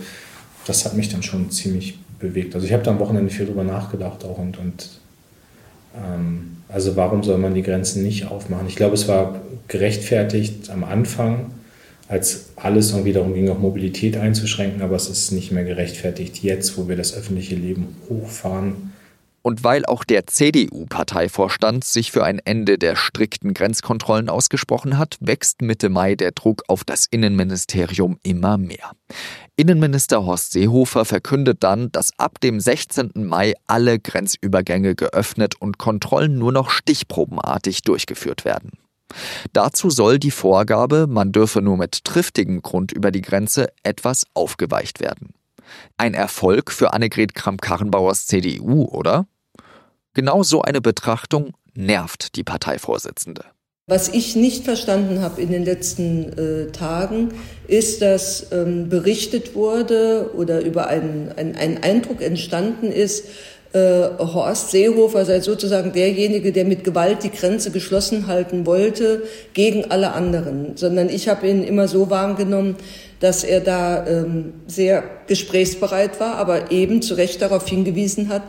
das 0.66 0.86
hat 0.86 0.96
mich 0.96 1.10
dann 1.10 1.22
schon 1.22 1.50
ziemlich 1.50 1.98
bewegt. 2.18 2.54
Also 2.54 2.66
ich 2.66 2.72
habe 2.72 2.82
da 2.82 2.90
am 2.90 3.00
Wochenende 3.00 3.30
viel 3.30 3.44
drüber 3.44 3.64
nachgedacht 3.64 4.24
auch 4.24 4.38
und, 4.38 4.58
und 4.58 4.88
ähm, 5.94 6.56
also 6.68 6.96
warum 6.96 7.22
soll 7.22 7.36
man 7.36 7.52
die 7.52 7.62
Grenzen 7.62 8.02
nicht 8.02 8.26
aufmachen? 8.26 8.66
Ich 8.66 8.76
glaube, 8.76 8.94
es 8.94 9.06
war 9.06 9.42
gerechtfertigt 9.68 10.70
am 10.70 10.84
Anfang, 10.84 11.50
als 12.08 12.46
alles 12.56 12.92
irgendwie 12.92 13.12
darum 13.12 13.34
ging, 13.34 13.50
auch 13.50 13.58
Mobilität 13.58 14.16
einzuschränken, 14.16 14.80
aber 14.80 14.96
es 14.96 15.10
ist 15.10 15.32
nicht 15.32 15.52
mehr 15.52 15.64
gerechtfertigt 15.64 16.42
jetzt, 16.42 16.78
wo 16.78 16.88
wir 16.88 16.96
das 16.96 17.14
öffentliche 17.14 17.56
Leben 17.56 17.88
hochfahren 18.08 18.92
und 19.42 19.64
weil 19.64 19.84
auch 19.86 20.04
der 20.04 20.26
CDU-Parteivorstand 20.26 21.84
sich 21.84 22.12
für 22.12 22.24
ein 22.24 22.38
Ende 22.38 22.78
der 22.78 22.96
strikten 22.96 23.54
Grenzkontrollen 23.54 24.28
ausgesprochen 24.28 24.98
hat, 24.98 25.16
wächst 25.20 25.62
Mitte 25.62 25.88
Mai 25.88 26.14
der 26.14 26.32
Druck 26.32 26.62
auf 26.68 26.84
das 26.84 27.06
Innenministerium 27.10 28.18
immer 28.22 28.58
mehr. 28.58 28.92
Innenminister 29.56 30.24
Horst 30.24 30.52
Seehofer 30.52 31.04
verkündet 31.04 31.58
dann, 31.62 31.92
dass 31.92 32.18
ab 32.18 32.40
dem 32.40 32.60
16. 32.60 33.12
Mai 33.14 33.54
alle 33.66 33.98
Grenzübergänge 33.98 34.94
geöffnet 34.94 35.54
und 35.60 35.78
Kontrollen 35.78 36.38
nur 36.38 36.52
noch 36.52 36.70
stichprobenartig 36.70 37.82
durchgeführt 37.82 38.44
werden. 38.44 38.72
Dazu 39.52 39.90
soll 39.90 40.18
die 40.18 40.30
Vorgabe, 40.30 41.06
man 41.08 41.32
dürfe 41.32 41.62
nur 41.62 41.76
mit 41.76 42.04
triftigem 42.04 42.62
Grund 42.62 42.92
über 42.92 43.10
die 43.10 43.22
Grenze, 43.22 43.68
etwas 43.82 44.24
aufgeweicht 44.34 45.00
werden. 45.00 45.34
Ein 45.96 46.14
Erfolg 46.14 46.72
für 46.72 46.92
Annegret 46.92 47.34
Kramp-Karrenbauers 47.34 48.26
CDU, 48.26 48.84
oder? 48.84 49.26
Genau 50.14 50.42
so 50.42 50.62
eine 50.62 50.80
Betrachtung 50.80 51.54
nervt 51.74 52.36
die 52.36 52.44
Parteivorsitzende. 52.44 53.44
Was 53.86 54.08
ich 54.08 54.36
nicht 54.36 54.64
verstanden 54.64 55.20
habe 55.20 55.40
in 55.42 55.50
den 55.50 55.64
letzten 55.64 56.32
äh, 56.38 56.70
Tagen, 56.70 57.32
ist, 57.66 58.02
dass 58.02 58.52
ähm, 58.52 58.88
berichtet 58.88 59.56
wurde 59.56 60.30
oder 60.36 60.60
über 60.60 60.86
einen, 60.86 61.32
einen, 61.32 61.56
einen 61.56 61.78
Eindruck 61.78 62.22
entstanden 62.22 62.92
ist, 62.92 63.26
äh, 63.72 64.08
Horst 64.18 64.70
Seehofer 64.70 65.24
sei 65.24 65.40
sozusagen 65.40 65.92
derjenige, 65.92 66.52
der 66.52 66.64
mit 66.64 66.84
Gewalt 66.84 67.22
die 67.22 67.30
Grenze 67.30 67.70
geschlossen 67.70 68.26
halten 68.26 68.66
wollte 68.66 69.22
gegen 69.52 69.90
alle 69.90 70.12
anderen, 70.12 70.72
sondern 70.76 71.08
ich 71.08 71.28
habe 71.28 71.48
ihn 71.48 71.62
immer 71.62 71.86
so 71.86 72.10
wahrgenommen, 72.10 72.76
dass 73.20 73.44
er 73.44 73.60
da 73.60 74.06
ähm, 74.06 74.54
sehr 74.66 75.04
gesprächsbereit 75.26 76.18
war, 76.20 76.36
aber 76.36 76.70
eben 76.72 77.02
zu 77.02 77.14
Recht 77.14 77.42
darauf 77.42 77.68
hingewiesen 77.68 78.28
hat, 78.28 78.42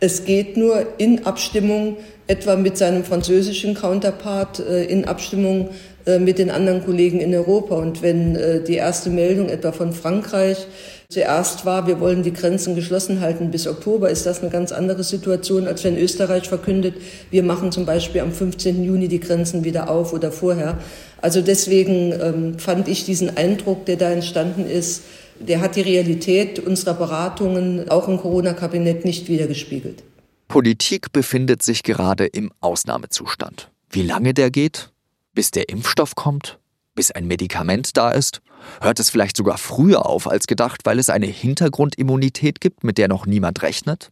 es 0.00 0.24
geht 0.24 0.56
nur 0.56 0.86
in 0.98 1.26
Abstimmung 1.26 1.96
etwa 2.28 2.54
mit 2.54 2.78
seinem 2.78 3.02
französischen 3.02 3.74
Counterpart, 3.74 4.60
äh, 4.60 4.84
in 4.84 5.06
Abstimmung 5.06 5.70
äh, 6.06 6.20
mit 6.20 6.38
den 6.38 6.50
anderen 6.50 6.84
Kollegen 6.84 7.20
in 7.20 7.34
Europa. 7.34 7.74
Und 7.74 8.00
wenn 8.00 8.36
äh, 8.36 8.62
die 8.62 8.76
erste 8.76 9.10
Meldung 9.10 9.48
etwa 9.48 9.72
von 9.72 9.92
Frankreich 9.92 10.68
zuerst 11.10 11.64
war, 11.64 11.86
wir 11.86 12.00
wollen 12.00 12.22
die 12.22 12.34
Grenzen 12.34 12.74
geschlossen 12.74 13.20
halten 13.20 13.50
bis 13.50 13.66
Oktober, 13.66 14.10
ist 14.10 14.26
das 14.26 14.42
eine 14.42 14.50
ganz 14.50 14.72
andere 14.72 15.02
Situation, 15.02 15.66
als 15.66 15.82
wenn 15.84 15.96
Österreich 15.96 16.48
verkündet, 16.48 16.96
wir 17.30 17.42
machen 17.42 17.72
zum 17.72 17.86
Beispiel 17.86 18.20
am 18.20 18.30
15. 18.30 18.84
Juni 18.84 19.08
die 19.08 19.20
Grenzen 19.20 19.64
wieder 19.64 19.88
auf 19.88 20.12
oder 20.12 20.30
vorher. 20.30 20.78
Also 21.22 21.40
deswegen 21.40 22.12
ähm, 22.12 22.58
fand 22.58 22.88
ich 22.88 23.06
diesen 23.06 23.38
Eindruck, 23.38 23.86
der 23.86 23.96
da 23.96 24.10
entstanden 24.10 24.66
ist, 24.66 25.04
der 25.40 25.62
hat 25.62 25.76
die 25.76 25.80
Realität 25.80 26.58
unserer 26.58 26.94
Beratungen 26.94 27.88
auch 27.88 28.06
im 28.06 28.18
Corona-Kabinett 28.18 29.06
nicht 29.06 29.28
wiedergespiegelt. 29.28 30.02
Politik 30.46 31.12
befindet 31.12 31.62
sich 31.62 31.84
gerade 31.84 32.26
im 32.26 32.50
Ausnahmezustand. 32.60 33.70
Wie 33.88 34.02
lange 34.02 34.34
der 34.34 34.50
geht? 34.50 34.90
Bis 35.32 35.52
der 35.52 35.70
Impfstoff 35.70 36.14
kommt? 36.16 36.57
Bis 36.98 37.12
ein 37.12 37.28
Medikament 37.28 37.96
da 37.96 38.10
ist? 38.10 38.40
Hört 38.80 38.98
es 38.98 39.08
vielleicht 39.08 39.36
sogar 39.36 39.56
früher 39.56 40.04
auf 40.04 40.28
als 40.28 40.48
gedacht, 40.48 40.80
weil 40.82 40.98
es 40.98 41.10
eine 41.10 41.26
Hintergrundimmunität 41.26 42.60
gibt, 42.60 42.82
mit 42.82 42.98
der 42.98 43.06
noch 43.06 43.24
niemand 43.24 43.62
rechnet? 43.62 44.10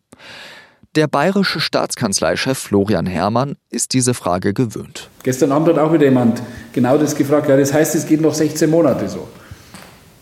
Der 0.94 1.08
bayerische 1.08 1.58
Staatskanzleichef 1.58 2.56
Florian 2.56 3.06
Herrmann 3.06 3.56
ist 3.70 3.92
diese 3.92 4.14
Frage 4.14 4.54
gewöhnt. 4.54 5.10
Gestern 5.24 5.50
Abend 5.50 5.66
hat 5.70 5.78
auch 5.78 5.92
wieder 5.92 6.04
jemand 6.04 6.40
genau 6.72 6.96
das 6.96 7.16
gefragt. 7.16 7.48
Ja, 7.48 7.56
das 7.56 7.72
heißt, 7.72 7.96
es 7.96 8.06
geht 8.06 8.20
noch 8.20 8.34
16 8.34 8.70
Monate 8.70 9.08
so. 9.08 9.26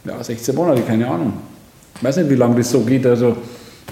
Ja, 0.06 0.24
16 0.24 0.54
Monate, 0.54 0.80
keine 0.80 1.06
Ahnung. 1.06 1.34
Ich 1.96 2.02
weiß 2.02 2.16
nicht, 2.16 2.30
wie 2.30 2.34
lange 2.34 2.56
das 2.56 2.70
so 2.70 2.80
geht. 2.80 3.04
Also, 3.04 3.36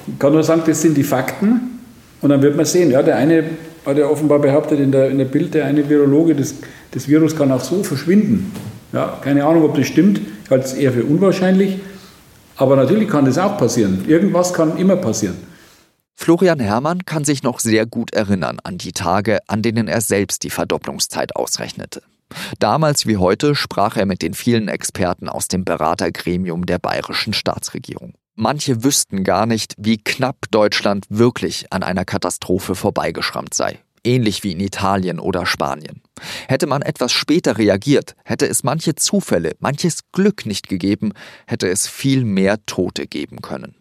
ich 0.07 0.19
kann 0.19 0.33
nur 0.33 0.43
sagen, 0.43 0.63
das 0.65 0.81
sind 0.81 0.97
die 0.97 1.05
Fakten. 1.05 1.79
Und 2.23 2.31
dann 2.31 2.41
wird 2.41 2.57
man 2.57 2.65
sehen. 2.65 2.91
Ja, 2.91 3.03
der 3.03 3.17
eine 3.17 3.45
hat 3.85 3.99
ja 3.99 4.07
offenbar 4.07 4.39
behauptet 4.39 4.81
in 4.81 4.93
der, 4.93 5.11
in 5.11 5.19
der 5.19 5.25
Bild, 5.25 5.55
der 5.55 5.67
eine 5.67 5.89
Virologe, 5.89 6.35
das, 6.35 6.55
das 6.93 7.09
Virus 7.09 7.37
kann 7.37 7.51
auch 7.53 7.61
so 7.61 7.83
verschwinden. 7.83 8.53
Ja, 8.93 9.19
keine 9.23 9.45
Ahnung, 9.45 9.65
ob 9.65 9.75
das 9.75 9.87
stimmt. 9.87 10.21
Ich 10.45 10.51
halte 10.51 10.67
es 10.67 10.75
eher 10.75 10.93
für 10.93 11.05
unwahrscheinlich. 11.05 11.79
Aber 12.57 12.77
natürlich 12.77 13.09
kann 13.09 13.25
das 13.25 13.39
auch 13.39 13.57
passieren. 13.57 14.05
Irgendwas 14.07 14.53
kann 14.53 14.77
immer 14.77 14.97
passieren. 14.97 15.37
Florian 16.15 16.61
Herrmann 16.61 17.05
kann 17.05 17.25
sich 17.25 17.43
noch 17.43 17.59
sehr 17.59 17.87
gut 17.87 18.13
erinnern 18.13 18.59
an 18.63 18.79
die 18.79 18.93
Tage, 18.93 19.39
an 19.49 19.63
denen 19.63 19.89
er 19.89 20.01
selbst 20.01 20.45
die 20.45 20.51
Verdopplungszeit 20.51 21.35
ausrechnete. 21.35 22.03
Damals 22.59 23.07
wie 23.07 23.17
heute 23.17 23.55
sprach 23.55 23.97
er 23.97 24.07
mit 24.07 24.23
den 24.23 24.35
vielen 24.35 24.69
Experten 24.69 25.29
aus 25.29 25.49
dem 25.49 25.65
Beratergremium 25.65 26.67
der 26.67 26.79
bayerischen 26.79 27.33
Staatsregierung. 27.33 28.15
Manche 28.35 28.83
wüssten 28.83 29.25
gar 29.25 29.45
nicht, 29.45 29.75
wie 29.77 29.99
knapp 29.99 30.47
Deutschland 30.51 31.05
wirklich 31.11 31.67
an 31.71 31.83
einer 31.83 32.07
Katastrophe 32.07 32.75
vorbeigeschrammt 32.75 33.53
sei, 33.53 33.79
ähnlich 34.05 34.43
wie 34.43 34.53
in 34.53 34.61
Italien 34.61 35.21
oder 35.21 35.45
Spanien. 35.45 36.01
Hätte 36.49 36.67
man 36.67 36.81
etwas 36.81 37.13
später 37.13 37.59
reagiert, 37.59 38.15
hätte 38.25 38.49
es 38.49 38.63
manche 38.63 38.95
Zufälle, 38.95 39.53
manches 39.59 40.11
Glück 40.13 40.47
nicht 40.47 40.69
gegeben, 40.71 41.13
hätte 41.47 41.69
es 41.69 41.87
viel 41.89 42.25
mehr 42.25 42.65
Tote 42.65 43.07
geben 43.07 43.43
können. 43.43 43.75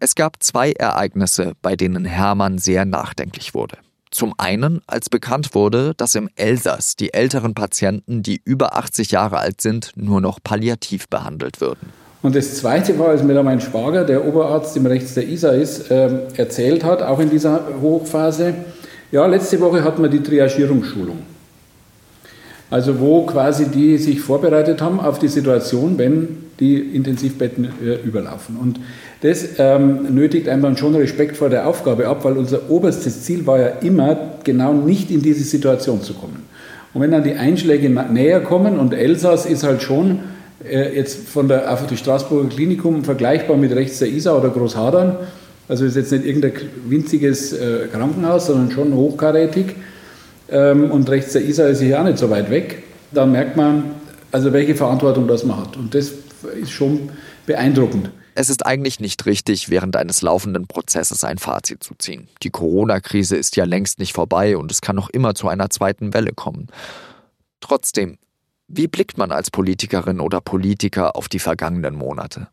Es 0.00 0.16
gab 0.16 0.42
zwei 0.42 0.72
Ereignisse, 0.72 1.52
bei 1.62 1.74
denen 1.74 2.04
Hermann 2.04 2.58
sehr 2.58 2.84
nachdenklich 2.84 3.54
wurde. 3.54 3.78
Zum 4.10 4.34
einen, 4.36 4.82
als 4.86 5.08
bekannt 5.08 5.54
wurde, 5.54 5.94
dass 5.96 6.14
im 6.14 6.28
Elsass 6.36 6.96
die 6.96 7.14
älteren 7.14 7.54
Patienten, 7.54 8.22
die 8.22 8.42
über 8.44 8.76
80 8.76 9.12
Jahre 9.12 9.38
alt 9.38 9.62
sind, 9.62 9.92
nur 9.94 10.20
noch 10.20 10.40
palliativ 10.44 11.08
behandelt 11.08 11.62
würden. 11.62 12.01
Und 12.22 12.36
das 12.36 12.54
Zweite 12.54 12.98
war, 12.98 13.08
als 13.08 13.22
mir 13.22 13.34
da 13.34 13.42
mein 13.42 13.60
Schwager, 13.60 14.04
der 14.04 14.24
Oberarzt 14.24 14.76
im 14.76 14.86
Rechts 14.86 15.14
der 15.14 15.28
ISA 15.28 15.50
ist, 15.50 15.90
äh, 15.90 16.08
erzählt 16.36 16.84
hat, 16.84 17.02
auch 17.02 17.18
in 17.18 17.30
dieser 17.30 17.60
Hochphase, 17.80 18.54
ja, 19.10 19.26
letzte 19.26 19.60
Woche 19.60 19.82
hatten 19.82 20.02
wir 20.02 20.08
die 20.08 20.22
Triagierungsschulung. 20.22 21.18
Also 22.70 23.00
wo 23.00 23.26
quasi 23.26 23.66
die 23.66 23.98
sich 23.98 24.20
vorbereitet 24.20 24.80
haben 24.80 24.98
auf 24.98 25.18
die 25.18 25.28
Situation, 25.28 25.98
wenn 25.98 26.28
die 26.58 26.78
Intensivbetten 26.78 27.68
äh, 27.84 28.06
überlaufen. 28.06 28.56
Und 28.56 28.80
das 29.20 29.46
ähm, 29.58 30.14
nötigt 30.14 30.48
einem 30.48 30.62
dann 30.62 30.76
schon 30.76 30.94
Respekt 30.94 31.36
vor 31.36 31.50
der 31.50 31.66
Aufgabe 31.66 32.08
ab, 32.08 32.24
weil 32.24 32.38
unser 32.38 32.70
oberstes 32.70 33.24
Ziel 33.24 33.46
war 33.46 33.60
ja 33.60 33.68
immer, 33.82 34.16
genau 34.44 34.72
nicht 34.72 35.10
in 35.10 35.20
diese 35.22 35.44
Situation 35.44 36.02
zu 36.02 36.14
kommen. 36.14 36.44
Und 36.94 37.02
wenn 37.02 37.10
dann 37.10 37.24
die 37.24 37.34
Einschläge 37.34 37.90
näher 37.90 38.40
kommen, 38.40 38.78
und 38.78 38.94
Elsass 38.94 39.44
ist 39.44 39.64
halt 39.64 39.82
schon 39.82 40.20
jetzt 40.70 41.28
von 41.28 41.48
der, 41.48 41.72
auf 41.72 41.86
die 41.86 41.96
Straßburger 41.96 42.48
Klinikum 42.48 43.04
vergleichbar 43.04 43.56
mit 43.56 43.72
rechts 43.72 43.98
der 43.98 44.08
Isar 44.08 44.38
oder 44.38 44.50
Großhadern. 44.50 45.16
Also 45.68 45.84
ist 45.84 45.96
jetzt 45.96 46.12
nicht 46.12 46.24
irgendein 46.24 46.52
winziges 46.86 47.52
äh, 47.52 47.88
Krankenhaus, 47.90 48.46
sondern 48.46 48.70
schon 48.70 48.94
hochkarätig. 48.94 49.76
Ähm, 50.50 50.90
und 50.90 51.08
rechts 51.08 51.32
der 51.32 51.42
Isar 51.42 51.68
ist 51.68 51.80
hier 51.80 52.00
auch 52.00 52.04
nicht 52.04 52.18
so 52.18 52.28
weit 52.30 52.50
weg. 52.50 52.82
Da 53.12 53.26
merkt 53.26 53.56
man, 53.56 53.84
also 54.30 54.52
welche 54.52 54.74
Verantwortung 54.74 55.28
das 55.28 55.44
man 55.44 55.58
hat. 55.58 55.76
Und 55.76 55.94
das 55.94 56.12
ist 56.60 56.70
schon 56.70 57.10
beeindruckend. 57.46 58.10
Es 58.34 58.48
ist 58.48 58.64
eigentlich 58.64 58.98
nicht 58.98 59.26
richtig, 59.26 59.68
während 59.68 59.94
eines 59.94 60.22
laufenden 60.22 60.66
Prozesses 60.66 61.22
ein 61.22 61.36
Fazit 61.36 61.82
zu 61.82 61.94
ziehen. 61.98 62.28
Die 62.42 62.50
Corona-Krise 62.50 63.36
ist 63.36 63.56
ja 63.56 63.64
längst 63.64 63.98
nicht 63.98 64.14
vorbei 64.14 64.56
und 64.56 64.72
es 64.72 64.80
kann 64.80 64.96
noch 64.96 65.10
immer 65.10 65.34
zu 65.34 65.48
einer 65.48 65.68
zweiten 65.68 66.14
Welle 66.14 66.32
kommen. 66.34 66.68
Trotzdem, 67.60 68.16
wie 68.72 68.88
blickt 68.88 69.18
man 69.18 69.30
als 69.30 69.50
Politikerin 69.50 70.20
oder 70.20 70.40
Politiker 70.40 71.14
auf 71.16 71.28
die 71.28 71.38
vergangenen 71.38 71.94
Monate? 71.94 72.48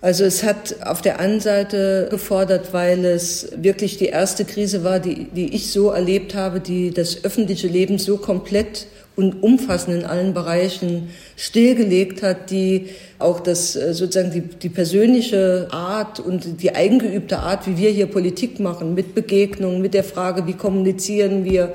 Also 0.00 0.24
es 0.24 0.44
hat 0.44 0.76
auf 0.86 1.02
der 1.02 1.18
einen 1.18 1.40
Seite 1.40 2.06
gefordert, 2.08 2.72
weil 2.72 3.04
es 3.04 3.50
wirklich 3.56 3.98
die 3.98 4.06
erste 4.06 4.44
Krise 4.44 4.84
war, 4.84 5.00
die, 5.00 5.24
die 5.24 5.56
ich 5.56 5.72
so 5.72 5.90
erlebt 5.90 6.36
habe, 6.36 6.60
die 6.60 6.92
das 6.92 7.24
öffentliche 7.24 7.66
Leben 7.66 7.98
so 7.98 8.16
komplett 8.16 8.86
und 9.16 9.42
umfassend 9.42 9.96
in 9.96 10.04
allen 10.04 10.32
Bereichen 10.32 11.10
stillgelegt 11.34 12.22
hat, 12.22 12.52
die 12.52 12.90
auch 13.18 13.40
das 13.40 13.74
äh, 13.74 13.92
sozusagen 13.92 14.30
die, 14.30 14.42
die 14.42 14.68
persönliche 14.68 15.66
Art 15.72 16.20
und 16.20 16.62
die 16.62 16.70
eingeübte 16.70 17.40
Art, 17.40 17.66
wie 17.66 17.76
wir 17.76 17.90
hier 17.90 18.06
Politik 18.06 18.60
machen, 18.60 18.94
mit 18.94 19.16
Begegnungen, 19.16 19.82
mit 19.82 19.94
der 19.94 20.04
Frage, 20.04 20.46
wie 20.46 20.52
kommunizieren 20.52 21.44
wir, 21.44 21.72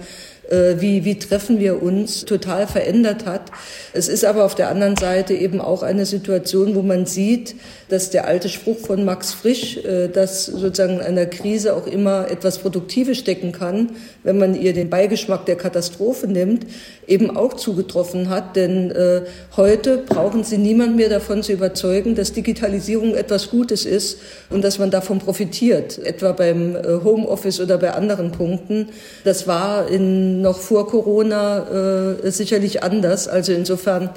wie, 0.79 1.05
wie 1.05 1.17
treffen 1.17 1.59
wir 1.59 1.81
uns, 1.81 2.25
total 2.25 2.67
verändert 2.67 3.25
hat. 3.25 3.51
Es 3.93 4.07
ist 4.07 4.25
aber 4.25 4.45
auf 4.45 4.55
der 4.55 4.69
anderen 4.69 4.95
Seite 4.95 5.33
eben 5.33 5.61
auch 5.61 5.83
eine 5.83 6.05
Situation, 6.05 6.75
wo 6.75 6.81
man 6.81 7.05
sieht, 7.05 7.55
dass 7.89 8.09
der 8.09 8.27
alte 8.27 8.49
Spruch 8.49 8.79
von 8.79 9.05
Max 9.05 9.33
Frisch, 9.33 9.77
äh, 9.77 10.07
dass 10.07 10.45
sozusagen 10.45 10.95
in 10.95 11.01
einer 11.01 11.25
Krise 11.25 11.75
auch 11.75 11.87
immer 11.87 12.29
etwas 12.29 12.59
Produktives 12.59 13.17
stecken 13.17 13.51
kann, 13.51 13.91
wenn 14.23 14.37
man 14.37 14.55
ihr 14.55 14.73
den 14.73 14.89
Beigeschmack 14.89 15.45
der 15.45 15.55
Katastrophe 15.55 16.27
nimmt, 16.27 16.65
eben 17.07 17.35
auch 17.35 17.53
zugetroffen 17.53 18.29
hat. 18.29 18.55
Denn 18.55 18.91
äh, 18.91 19.21
heute 19.55 19.97
brauchen 19.97 20.43
Sie 20.43 20.57
niemand 20.57 20.95
mehr 20.95 21.09
davon 21.09 21.43
zu 21.43 21.53
überzeugen, 21.53 22.15
dass 22.15 22.33
Digitalisierung 22.33 23.15
etwas 23.15 23.49
Gutes 23.49 23.85
ist 23.85 24.19
und 24.49 24.63
dass 24.63 24.79
man 24.79 24.91
davon 24.91 25.19
profitiert, 25.19 25.97
etwa 25.99 26.31
beim 26.31 26.75
äh, 26.75 26.81
Homeoffice 27.03 27.59
oder 27.59 27.77
bei 27.77 27.93
anderen 27.93 28.31
Punkten. 28.31 28.89
Das 29.23 29.47
war 29.47 29.87
in, 29.87 30.41
noch 30.41 30.59
vor 30.59 30.87
Corona 30.87 32.15
äh, 32.23 32.31
sicherlich 32.31 32.83
anders. 32.83 33.27
Also 33.27 33.51
insofern 33.53 34.09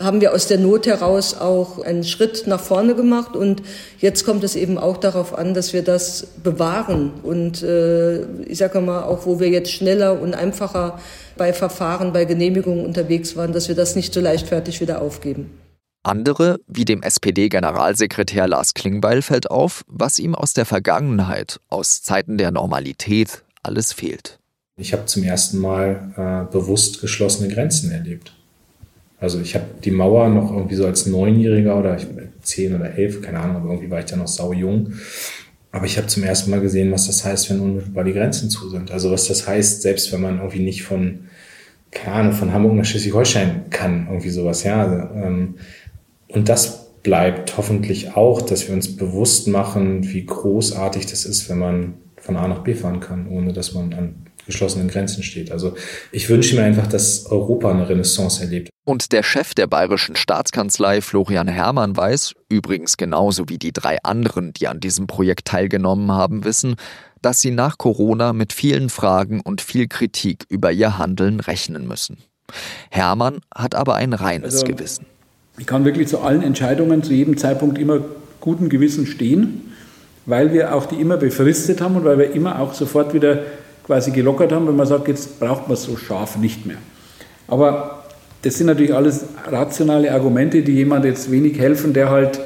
haben 0.00 0.20
wir 0.20 0.32
aus 0.34 0.46
der 0.46 0.58
Not 0.58 0.86
heraus 0.86 1.34
auch 1.34 1.80
einen 1.82 2.04
Schritt 2.04 2.46
nach 2.46 2.60
vorne 2.60 2.94
gemacht 2.94 3.36
und 3.36 3.62
jetzt 3.98 4.24
kommt 4.24 4.42
es 4.44 4.56
eben 4.56 4.78
auch 4.78 4.96
darauf 4.96 5.36
an, 5.36 5.54
dass 5.54 5.72
wir 5.72 5.82
das 5.82 6.26
bewahren 6.42 7.12
und 7.22 7.62
äh, 7.62 8.22
ich 8.42 8.58
sage 8.58 8.80
mal 8.80 9.02
auch, 9.02 9.26
wo 9.26 9.40
wir 9.40 9.48
jetzt 9.48 9.70
schneller 9.70 10.20
und 10.20 10.34
einfacher 10.34 10.98
bei 11.36 11.52
Verfahren, 11.52 12.12
bei 12.12 12.24
Genehmigungen 12.24 12.84
unterwegs 12.84 13.36
waren, 13.36 13.52
dass 13.52 13.68
wir 13.68 13.74
das 13.74 13.96
nicht 13.96 14.12
so 14.12 14.20
leichtfertig 14.20 14.80
wieder 14.80 15.00
aufgeben. 15.00 15.50
Andere, 16.02 16.60
wie 16.66 16.86
dem 16.86 17.02
SPD-Generalsekretär 17.02 18.48
Lars 18.48 18.72
Klingbeil, 18.72 19.20
fällt 19.20 19.50
auf, 19.50 19.84
was 19.86 20.18
ihm 20.18 20.34
aus 20.34 20.54
der 20.54 20.64
Vergangenheit, 20.64 21.60
aus 21.68 22.02
Zeiten 22.02 22.38
der 22.38 22.50
Normalität, 22.50 23.44
alles 23.62 23.92
fehlt. 23.92 24.38
Ich 24.76 24.94
habe 24.94 25.04
zum 25.04 25.24
ersten 25.24 25.58
Mal 25.58 26.46
äh, 26.48 26.50
bewusst 26.50 27.02
geschlossene 27.02 27.52
Grenzen 27.52 27.90
erlebt. 27.90 28.32
Also 29.20 29.38
ich 29.40 29.54
habe 29.54 29.66
die 29.84 29.90
Mauer 29.90 30.28
noch 30.30 30.50
irgendwie 30.50 30.74
so 30.74 30.86
als 30.86 31.06
Neunjähriger 31.06 31.78
oder 31.78 31.98
zehn 32.42 32.74
oder 32.74 32.96
elf, 32.96 33.20
keine 33.20 33.38
Ahnung, 33.38 33.56
aber 33.56 33.70
irgendwie 33.70 33.90
war 33.90 33.98
ich 33.98 34.06
da 34.06 34.16
noch 34.16 34.26
sau 34.26 34.52
jung. 34.52 34.94
Aber 35.72 35.86
ich 35.86 35.98
habe 35.98 36.08
zum 36.08 36.24
ersten 36.24 36.50
Mal 36.50 36.60
gesehen, 36.60 36.90
was 36.90 37.06
das 37.06 37.24
heißt, 37.24 37.50
wenn 37.50 37.60
unmittelbar 37.60 38.04
die 38.04 38.14
Grenzen 38.14 38.50
zu 38.50 38.68
sind. 38.70 38.90
Also 38.90 39.10
was 39.10 39.28
das 39.28 39.46
heißt, 39.46 39.82
selbst 39.82 40.10
wenn 40.12 40.22
man 40.22 40.38
irgendwie 40.38 40.62
nicht 40.62 40.82
von, 40.82 41.26
keine 41.90 42.16
Ahnung, 42.16 42.32
von 42.32 42.52
Hamburg 42.52 42.74
nach 42.74 42.84
Schleswig-Holstein 42.84 43.66
kann, 43.70 44.06
irgendwie 44.08 44.30
sowas, 44.30 44.64
ja. 44.64 44.82
Also, 44.82 44.96
ähm, 45.14 45.54
und 46.28 46.48
das 46.48 46.90
bleibt 47.02 47.56
hoffentlich 47.56 48.16
auch, 48.16 48.42
dass 48.42 48.68
wir 48.68 48.74
uns 48.74 48.96
bewusst 48.96 49.48
machen, 49.48 50.12
wie 50.12 50.24
großartig 50.24 51.06
das 51.06 51.24
ist, 51.24 51.48
wenn 51.48 51.58
man 51.58 51.94
von 52.16 52.36
A 52.36 52.48
nach 52.48 52.62
B 52.62 52.74
fahren 52.74 53.00
kann, 53.00 53.28
ohne 53.28 53.52
dass 53.52 53.74
man 53.74 53.92
an 53.92 54.14
geschlossenen 54.50 54.88
Grenzen 54.88 55.22
steht. 55.22 55.50
Also 55.50 55.74
ich 56.12 56.28
wünsche 56.28 56.54
mir 56.54 56.62
einfach, 56.62 56.86
dass 56.86 57.26
Europa 57.26 57.70
eine 57.70 57.88
Renaissance 57.88 58.42
erlebt. 58.42 58.70
Und 58.84 59.12
der 59.12 59.22
Chef 59.22 59.54
der 59.54 59.66
bayerischen 59.66 60.16
Staatskanzlei, 60.16 61.00
Florian 61.00 61.48
Herrmann, 61.48 61.96
weiß, 61.96 62.34
übrigens 62.48 62.96
genauso 62.96 63.48
wie 63.48 63.58
die 63.58 63.72
drei 63.72 63.98
anderen, 64.02 64.52
die 64.52 64.68
an 64.68 64.80
diesem 64.80 65.06
Projekt 65.06 65.46
teilgenommen 65.46 66.12
haben, 66.12 66.44
wissen, 66.44 66.76
dass 67.22 67.40
sie 67.40 67.50
nach 67.50 67.78
Corona 67.78 68.32
mit 68.32 68.52
vielen 68.52 68.88
Fragen 68.88 69.40
und 69.40 69.60
viel 69.60 69.86
Kritik 69.88 70.44
über 70.48 70.72
ihr 70.72 70.98
Handeln 70.98 71.40
rechnen 71.40 71.86
müssen. 71.86 72.18
Herrmann 72.90 73.40
hat 73.54 73.74
aber 73.74 73.94
ein 73.94 74.12
reines 74.12 74.54
also, 74.54 74.66
Gewissen. 74.66 75.06
Ich 75.58 75.66
kann 75.66 75.84
wirklich 75.84 76.08
zu 76.08 76.20
allen 76.20 76.42
Entscheidungen 76.42 77.02
zu 77.02 77.12
jedem 77.12 77.36
Zeitpunkt 77.36 77.78
immer 77.78 78.00
guten 78.40 78.68
Gewissen 78.68 79.06
stehen, 79.06 79.72
weil 80.26 80.52
wir 80.52 80.74
auch 80.74 80.86
die 80.86 80.96
immer 80.96 81.16
befristet 81.16 81.80
haben 81.80 81.96
und 81.96 82.04
weil 82.04 82.18
wir 82.18 82.32
immer 82.32 82.58
auch 82.60 82.74
sofort 82.74 83.14
wieder 83.14 83.42
quasi 83.90 84.12
gelockert 84.12 84.52
haben, 84.52 84.68
wenn 84.68 84.76
man 84.76 84.86
sagt, 84.86 85.08
jetzt 85.08 85.40
braucht 85.40 85.66
man 85.66 85.72
es 85.72 85.82
so 85.82 85.96
scharf 85.96 86.36
nicht 86.36 86.64
mehr. 86.64 86.76
Aber 87.48 88.04
das 88.42 88.56
sind 88.56 88.68
natürlich 88.68 88.94
alles 88.94 89.24
rationale 89.50 90.12
Argumente, 90.12 90.62
die 90.62 90.74
jemand 90.74 91.04
jetzt 91.04 91.28
wenig 91.32 91.58
helfen, 91.58 91.92
der 91.92 92.08
halt 92.08 92.38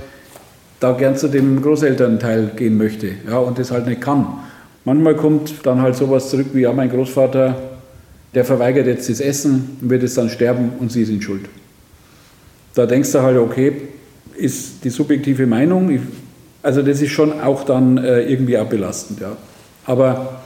da 0.81 0.93
gern 0.93 1.19
zu 1.19 1.29
dem 1.29 1.61
Großelternteil 1.61 2.53
gehen 2.57 2.79
möchte 2.79 3.11
ja, 3.29 3.37
und 3.37 3.59
das 3.59 3.71
halt 3.71 3.87
nicht 3.87 4.01
kann. 4.01 4.27
Manchmal 4.87 5.17
kommt 5.17 5.67
dann 5.67 5.83
halt 5.83 5.97
sowas 5.97 6.31
zurück 6.31 6.47
wie, 6.55 6.63
ja, 6.63 6.73
mein 6.73 6.89
Großvater, 6.89 7.57
der 8.35 8.45
verweigert 8.47 8.87
jetzt 8.87 9.11
das 9.11 9.21
Essen 9.21 9.77
und 9.83 9.91
wird 9.91 10.03
es 10.03 10.15
dann 10.15 10.31
sterben 10.31 10.73
und 10.79 10.93
Sie 10.93 11.05
sind 11.05 11.23
schuld. 11.23 11.45
Da 12.75 12.87
denkst 12.87 13.13
du 13.13 13.21
halt, 13.21 13.37
okay, 13.37 13.83
ist 14.35 14.83
die 14.83 14.89
subjektive 14.89 15.47
Meinung, 15.47 16.01
also 16.63 16.81
das 16.81 17.03
ist 17.03 17.11
schon 17.11 17.39
auch 17.39 17.65
dann 17.65 17.99
äh, 17.99 18.23
irgendwie 18.23 18.57
auch 18.57 18.67
belastend. 18.67 19.21
Ja. 19.21 19.37
Aber 19.85 20.41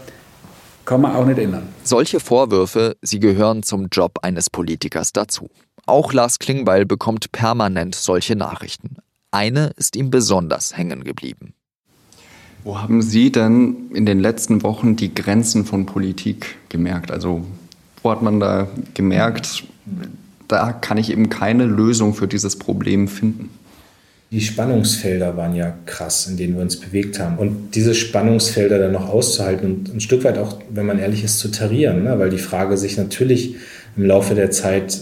kann 0.88 1.02
man 1.02 1.14
auch 1.14 1.26
nicht 1.26 1.38
ändern. 1.38 1.68
Solche 1.84 2.18
Vorwürfe, 2.18 2.96
sie 3.02 3.20
gehören 3.20 3.62
zum 3.62 3.88
Job 3.92 4.20
eines 4.22 4.48
Politikers 4.48 5.12
dazu. 5.12 5.50
Auch 5.84 6.14
Lars 6.14 6.38
Klingbeil 6.38 6.86
bekommt 6.86 7.30
permanent 7.30 7.94
solche 7.94 8.36
Nachrichten. 8.36 8.96
Eine 9.30 9.72
ist 9.76 9.96
ihm 9.96 10.08
besonders 10.10 10.78
hängen 10.78 11.04
geblieben. 11.04 11.52
Wo 12.64 12.80
haben 12.80 13.02
Sie 13.02 13.30
denn 13.30 13.90
in 13.92 14.06
den 14.06 14.18
letzten 14.18 14.62
Wochen 14.62 14.96
die 14.96 15.14
Grenzen 15.14 15.66
von 15.66 15.84
Politik 15.84 16.56
gemerkt? 16.70 17.10
Also 17.10 17.44
wo 18.02 18.10
hat 18.10 18.22
man 18.22 18.40
da 18.40 18.66
gemerkt, 18.94 19.64
da 20.48 20.72
kann 20.72 20.96
ich 20.96 21.10
eben 21.10 21.28
keine 21.28 21.66
Lösung 21.66 22.14
für 22.14 22.28
dieses 22.28 22.58
Problem 22.58 23.08
finden? 23.08 23.50
Die 24.30 24.40
Spannungsfelder 24.42 25.36
waren 25.36 25.54
ja 25.54 25.74
krass, 25.86 26.26
in 26.26 26.36
denen 26.36 26.56
wir 26.56 26.62
uns 26.62 26.78
bewegt 26.78 27.18
haben. 27.18 27.38
Und 27.38 27.74
diese 27.74 27.94
Spannungsfelder 27.94 28.78
dann 28.78 28.92
noch 28.92 29.08
auszuhalten 29.08 29.66
und 29.66 29.94
ein 29.94 30.00
Stück 30.00 30.22
weit 30.24 30.36
auch, 30.36 30.58
wenn 30.68 30.84
man 30.84 30.98
ehrlich 30.98 31.24
ist, 31.24 31.38
zu 31.38 31.48
tarieren, 31.48 32.04
ne? 32.04 32.18
weil 32.18 32.28
die 32.28 32.38
Frage 32.38 32.76
sich 32.76 32.98
natürlich 32.98 33.56
im 33.96 34.04
Laufe 34.04 34.34
der 34.34 34.50
Zeit 34.50 35.00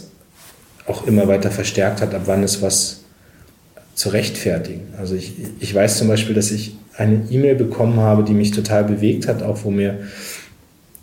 auch 0.87 1.07
immer 1.09 1.27
weiter 1.27 1.51
verstärkt 1.51 2.01
hat, 2.01 2.15
ab 2.15 2.23
wann 2.27 2.45
ist 2.45 2.63
was 2.63 3.01
zu 3.95 4.11
rechtfertigen. 4.11 4.83
Also 4.99 5.17
ich, 5.17 5.33
ich 5.59 5.75
weiß 5.75 5.99
zum 5.99 6.07
Beispiel, 6.07 6.35
dass 6.35 6.53
ich 6.53 6.77
eine 6.97 7.25
E-Mail 7.29 7.57
bekommen 7.57 7.99
habe, 7.99 8.23
die 8.23 8.33
mich 8.33 8.53
total 8.53 8.85
bewegt 8.85 9.27
hat, 9.27 9.43
auch 9.43 9.65
wo 9.65 9.71
mir, 9.71 9.99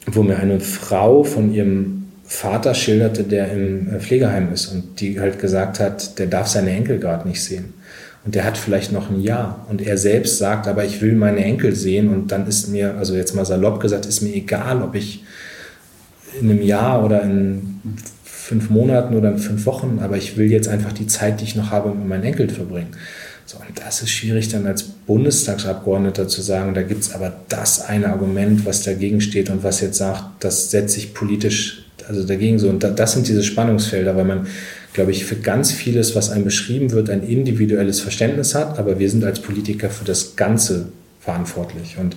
wo 0.05 0.23
mir 0.23 0.39
eine 0.39 0.61
Frau 0.61 1.23
von 1.23 1.53
ihrem 1.53 2.05
Vater 2.23 2.73
schilderte, 2.73 3.23
der 3.23 3.51
im 3.51 3.99
Pflegeheim 3.99 4.53
ist 4.53 4.67
und 4.67 5.01
die 5.01 5.19
halt 5.19 5.39
gesagt 5.39 5.79
hat, 5.79 6.17
der 6.19 6.27
darf 6.27 6.47
seine 6.47 6.71
Enkel 6.71 6.99
gerade 6.99 7.27
nicht 7.27 7.43
sehen. 7.43 7.73
Und 8.25 8.35
der 8.35 8.45
hat 8.45 8.57
vielleicht 8.57 8.91
noch 8.91 9.09
ein 9.09 9.21
Jahr. 9.21 9.65
Und 9.69 9.81
er 9.81 9.97
selbst 9.97 10.37
sagt, 10.37 10.67
aber 10.67 10.85
ich 10.85 11.01
will 11.01 11.13
meine 11.13 11.43
Enkel 11.43 11.75
sehen. 11.75 12.09
Und 12.09 12.31
dann 12.31 12.47
ist 12.47 12.69
mir, 12.69 12.95
also 12.95 13.15
jetzt 13.15 13.35
mal 13.35 13.45
salopp 13.45 13.79
gesagt, 13.81 14.05
ist 14.05 14.21
mir 14.21 14.33
egal, 14.33 14.81
ob 14.81 14.95
ich 14.95 15.23
in 16.39 16.49
einem 16.49 16.61
Jahr 16.61 17.03
oder 17.03 17.21
in 17.21 17.79
fünf 18.23 18.69
Monaten 18.69 19.15
oder 19.15 19.31
in 19.31 19.37
fünf 19.37 19.65
Wochen, 19.65 19.99
aber 20.01 20.17
ich 20.17 20.37
will 20.37 20.51
jetzt 20.51 20.67
einfach 20.67 20.91
die 20.91 21.07
Zeit, 21.07 21.39
die 21.39 21.45
ich 21.45 21.55
noch 21.55 21.71
habe, 21.71 21.89
mit 21.89 22.07
meinen 22.07 22.23
Enkeln 22.23 22.49
verbringen. 22.49 22.91
So, 23.45 23.57
und 23.57 23.79
das 23.79 24.01
ist 24.01 24.09
schwierig 24.09 24.49
dann 24.49 24.65
als 24.65 24.83
Bundestagsabgeordneter 24.83 26.27
zu 26.27 26.41
sagen, 26.41 26.73
da 26.73 26.81
gibt 26.81 27.01
es 27.01 27.13
aber 27.13 27.33
das 27.49 27.81
eine 27.81 28.07
Argument, 28.07 28.65
was 28.65 28.83
dagegen 28.83 29.21
steht 29.21 29.49
und 29.49 29.63
was 29.63 29.81
jetzt 29.81 29.97
sagt, 29.97 30.23
das 30.39 30.71
setze 30.71 30.97
ich 30.97 31.13
politisch 31.13 31.85
also 32.07 32.25
dagegen 32.25 32.59
so. 32.59 32.69
Und 32.69 32.83
das 32.83 33.13
sind 33.13 33.27
diese 33.27 33.43
Spannungsfelder, 33.43 34.15
weil 34.15 34.25
man, 34.25 34.47
glaube 34.93 35.11
ich, 35.11 35.25
für 35.25 35.35
ganz 35.35 35.71
vieles, 35.71 36.15
was 36.15 36.29
einem 36.29 36.45
beschrieben 36.45 36.91
wird, 36.91 37.09
ein 37.09 37.23
individuelles 37.23 37.99
Verständnis 37.99 38.55
hat, 38.55 38.79
aber 38.79 38.99
wir 38.99 39.09
sind 39.09 39.23
als 39.23 39.41
Politiker 39.41 39.89
für 39.89 40.05
das 40.05 40.35
Ganze 40.35 40.89
verantwortlich. 41.19 41.97
Und, 41.99 42.15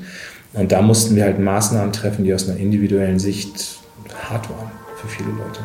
und 0.53 0.73
da 0.73 0.83
mussten 0.83 1.17
wir 1.17 1.25
halt 1.25 1.39
Maßnahmen 1.39 1.93
treffen, 1.93 2.25
die 2.25 2.35
aus 2.35 2.49
einer 2.49 2.59
individuellen 2.59 3.19
Sicht 3.19 3.79
hart 4.29 4.49
waren 4.51 4.71
für 4.97 5.09
viele 5.09 5.31
Leute. 5.31 5.61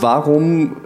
Warum 0.00 0.76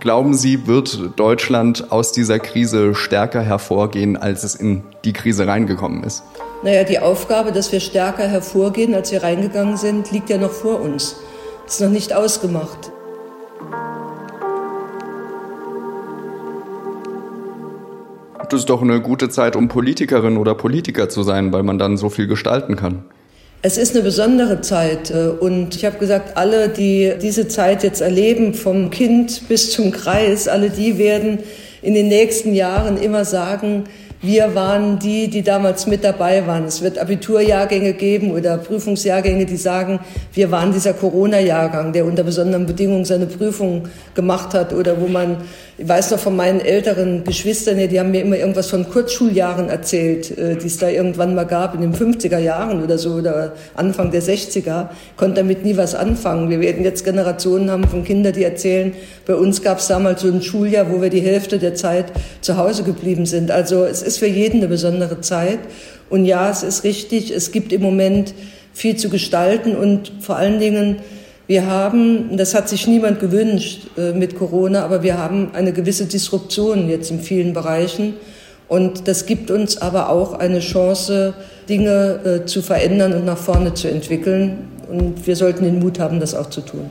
glauben 0.00 0.34
Sie, 0.34 0.66
wird 0.66 1.10
Deutschland 1.16 1.90
aus 1.90 2.12
dieser 2.12 2.38
Krise 2.38 2.94
stärker 2.94 3.42
hervorgehen, 3.42 4.16
als 4.16 4.44
es 4.44 4.54
in 4.54 4.82
die 5.04 5.12
Krise 5.12 5.46
reingekommen 5.46 6.02
ist? 6.04 6.22
Naja, 6.62 6.84
die 6.84 6.98
Aufgabe, 6.98 7.52
dass 7.52 7.70
wir 7.72 7.80
stärker 7.80 8.26
hervorgehen, 8.26 8.94
als 8.94 9.12
wir 9.12 9.22
reingegangen 9.22 9.76
sind, 9.76 10.10
liegt 10.10 10.30
ja 10.30 10.38
noch 10.38 10.52
vor 10.52 10.80
uns. 10.80 11.16
Ist 11.66 11.80
noch 11.80 11.90
nicht 11.90 12.12
ausgemacht. 12.12 12.92
Das 18.48 18.60
ist 18.60 18.70
doch 18.70 18.82
eine 18.82 19.00
gute 19.00 19.28
Zeit, 19.28 19.56
um 19.56 19.66
Politikerin 19.66 20.36
oder 20.36 20.54
Politiker 20.54 21.08
zu 21.08 21.24
sein, 21.24 21.52
weil 21.52 21.64
man 21.64 21.80
dann 21.80 21.96
so 21.96 22.08
viel 22.08 22.28
gestalten 22.28 22.76
kann. 22.76 23.04
Es 23.62 23.76
ist 23.78 23.94
eine 23.94 24.04
besondere 24.04 24.60
Zeit 24.60 25.10
äh, 25.10 25.28
und 25.28 25.74
ich 25.74 25.84
habe 25.84 25.98
gesagt, 25.98 26.36
alle, 26.36 26.68
die 26.68 27.14
diese 27.20 27.48
Zeit 27.48 27.82
jetzt 27.82 28.00
erleben, 28.00 28.54
vom 28.54 28.90
Kind 28.90 29.48
bis 29.48 29.72
zum 29.72 29.90
Kreis, 29.90 30.46
alle 30.46 30.70
die 30.70 30.98
werden 30.98 31.40
in 31.82 31.94
den 31.94 32.06
nächsten 32.06 32.54
Jahren 32.54 32.96
immer 32.96 33.24
sagen, 33.24 33.84
wir 34.26 34.56
waren 34.56 34.98
die, 34.98 35.28
die 35.28 35.42
damals 35.42 35.86
mit 35.86 36.02
dabei 36.02 36.46
waren. 36.48 36.64
Es 36.64 36.82
wird 36.82 36.98
Abiturjahrgänge 36.98 37.92
geben 37.92 38.32
oder 38.32 38.58
Prüfungsjahrgänge, 38.58 39.46
die 39.46 39.56
sagen, 39.56 40.00
wir 40.32 40.50
waren 40.50 40.72
dieser 40.72 40.94
Corona-Jahrgang, 40.94 41.92
der 41.92 42.04
unter 42.04 42.24
besonderen 42.24 42.66
Bedingungen 42.66 43.04
seine 43.04 43.26
Prüfung 43.26 43.84
gemacht 44.14 44.52
hat 44.52 44.72
oder 44.72 45.00
wo 45.00 45.06
man 45.06 45.38
ich 45.78 45.86
weiß 45.86 46.12
noch 46.12 46.18
von 46.18 46.34
meinen 46.34 46.60
älteren 46.60 47.22
Geschwistern, 47.24 47.76
die 47.76 48.00
haben 48.00 48.10
mir 48.10 48.22
immer 48.22 48.38
irgendwas 48.38 48.70
von 48.70 48.88
Kurzschuljahren 48.88 49.68
erzählt, 49.68 50.36
äh, 50.38 50.56
die 50.56 50.68
es 50.68 50.78
da 50.78 50.88
irgendwann 50.88 51.34
mal 51.34 51.44
gab, 51.44 51.74
in 51.74 51.82
den 51.82 51.94
50er 51.94 52.38
Jahren 52.38 52.82
oder 52.82 52.96
so, 52.96 53.14
oder 53.16 53.52
Anfang 53.74 54.10
der 54.10 54.22
60er. 54.22 54.88
Konnte 55.18 55.42
damit 55.42 55.66
nie 55.66 55.76
was 55.76 55.94
anfangen. 55.94 56.48
Wir 56.48 56.60
werden 56.60 56.82
jetzt 56.82 57.04
Generationen 57.04 57.70
haben 57.70 57.84
von 57.84 58.04
Kindern, 58.04 58.32
die 58.32 58.44
erzählen, 58.44 58.94
bei 59.26 59.34
uns 59.34 59.60
gab 59.60 59.80
es 59.80 59.88
damals 59.88 60.22
so 60.22 60.28
ein 60.28 60.40
Schuljahr, 60.40 60.90
wo 60.90 61.02
wir 61.02 61.10
die 61.10 61.20
Hälfte 61.20 61.58
der 61.58 61.74
Zeit 61.74 62.06
zu 62.40 62.56
Hause 62.56 62.82
geblieben 62.82 63.26
sind. 63.26 63.50
Also 63.50 63.84
es 63.84 64.00
ist 64.16 64.20
für 64.20 64.26
jeden 64.26 64.58
eine 64.58 64.68
besondere 64.68 65.20
Zeit. 65.20 65.58
Und 66.08 66.24
ja, 66.24 66.48
es 66.50 66.62
ist 66.62 66.84
richtig, 66.84 67.30
es 67.30 67.52
gibt 67.52 67.72
im 67.72 67.82
Moment 67.82 68.32
viel 68.72 68.96
zu 68.96 69.10
gestalten 69.10 69.76
und 69.76 70.12
vor 70.20 70.36
allen 70.36 70.58
Dingen, 70.58 70.96
wir 71.46 71.66
haben, 71.66 72.36
das 72.36 72.54
hat 72.54 72.68
sich 72.68 72.86
niemand 72.86 73.20
gewünscht 73.20 73.88
äh, 73.96 74.12
mit 74.12 74.36
Corona, 74.36 74.84
aber 74.84 75.02
wir 75.02 75.18
haben 75.18 75.50
eine 75.52 75.72
gewisse 75.72 76.06
Disruption 76.06 76.88
jetzt 76.88 77.10
in 77.10 77.20
vielen 77.20 77.52
Bereichen. 77.52 78.14
Und 78.68 79.06
das 79.06 79.26
gibt 79.26 79.50
uns 79.50 79.76
aber 79.76 80.08
auch 80.08 80.32
eine 80.32 80.58
Chance, 80.58 81.34
Dinge 81.68 82.20
äh, 82.24 82.46
zu 82.46 82.62
verändern 82.62 83.12
und 83.12 83.24
nach 83.24 83.38
vorne 83.38 83.74
zu 83.74 83.88
entwickeln. 83.88 84.68
Und 84.90 85.26
wir 85.26 85.36
sollten 85.36 85.64
den 85.64 85.78
Mut 85.78 86.00
haben, 86.00 86.20
das 86.20 86.34
auch 86.34 86.50
zu 86.50 86.62
tun. 86.62 86.90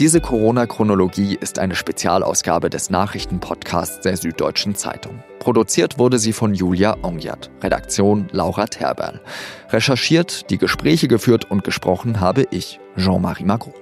Diese 0.00 0.22
Corona-Chronologie 0.22 1.36
ist 1.38 1.58
eine 1.58 1.74
Spezialausgabe 1.74 2.70
des 2.70 2.88
Nachrichtenpodcasts 2.88 4.00
der 4.00 4.16
Süddeutschen 4.16 4.74
Zeitung. 4.74 5.22
Produziert 5.40 5.98
wurde 5.98 6.18
sie 6.18 6.32
von 6.32 6.54
Julia 6.54 6.96
Ongjat, 7.02 7.50
Redaktion 7.62 8.26
Laura 8.32 8.64
Terberl. 8.64 9.20
Recherchiert, 9.68 10.48
die 10.48 10.56
Gespräche 10.56 11.06
geführt 11.06 11.50
und 11.50 11.64
gesprochen 11.64 12.18
habe 12.18 12.46
ich, 12.50 12.80
Jean-Marie 12.96 13.44
Magro. 13.44 13.74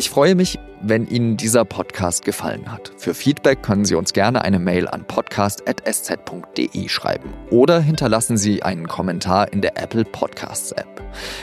Ich 0.00 0.08
freue 0.08 0.34
mich, 0.34 0.58
wenn 0.80 1.06
Ihnen 1.06 1.36
dieser 1.36 1.66
Podcast 1.66 2.24
gefallen 2.24 2.72
hat. 2.72 2.90
Für 2.96 3.12
Feedback 3.12 3.62
können 3.62 3.84
Sie 3.84 3.94
uns 3.94 4.14
gerne 4.14 4.40
eine 4.40 4.58
Mail 4.58 4.88
an 4.88 5.04
podcast.sz.de 5.04 6.88
schreiben 6.88 7.34
oder 7.50 7.80
hinterlassen 7.80 8.38
Sie 8.38 8.62
einen 8.62 8.88
Kommentar 8.88 9.52
in 9.52 9.60
der 9.60 9.76
Apple 9.76 10.06
Podcasts 10.06 10.72
App. 10.72 11.02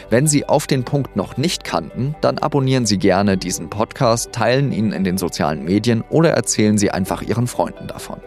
Wenn 0.09 0.25
Sie 0.25 0.49
auf 0.49 0.65
den 0.65 0.83
Punkt 0.83 1.15
noch 1.15 1.37
nicht 1.37 1.65
kannten, 1.65 2.15
dann 2.21 2.39
abonnieren 2.39 2.87
Sie 2.87 2.97
gerne 2.97 3.37
diesen 3.37 3.69
Podcast, 3.69 4.31
teilen 4.31 4.71
ihn 4.71 4.91
in 4.91 5.03
den 5.03 5.19
sozialen 5.19 5.63
Medien 5.63 6.03
oder 6.09 6.31
erzählen 6.31 6.79
Sie 6.79 6.89
einfach 6.89 7.21
Ihren 7.21 7.45
Freunden 7.45 7.85
davon. 7.85 8.21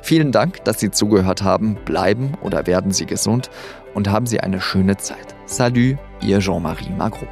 Vielen 0.00 0.32
Dank, 0.32 0.64
dass 0.64 0.80
Sie 0.80 0.90
zugehört 0.90 1.42
haben. 1.42 1.74
Bleiben 1.84 2.38
oder 2.40 2.66
werden 2.66 2.92
Sie 2.92 3.04
gesund 3.04 3.50
und 3.92 4.08
haben 4.08 4.24
Sie 4.24 4.40
eine 4.40 4.62
schöne 4.62 4.96
Zeit. 4.96 5.34
Salut, 5.44 5.98
Ihr 6.22 6.38
Jean-Marie 6.38 6.88
Magro. 6.96 7.26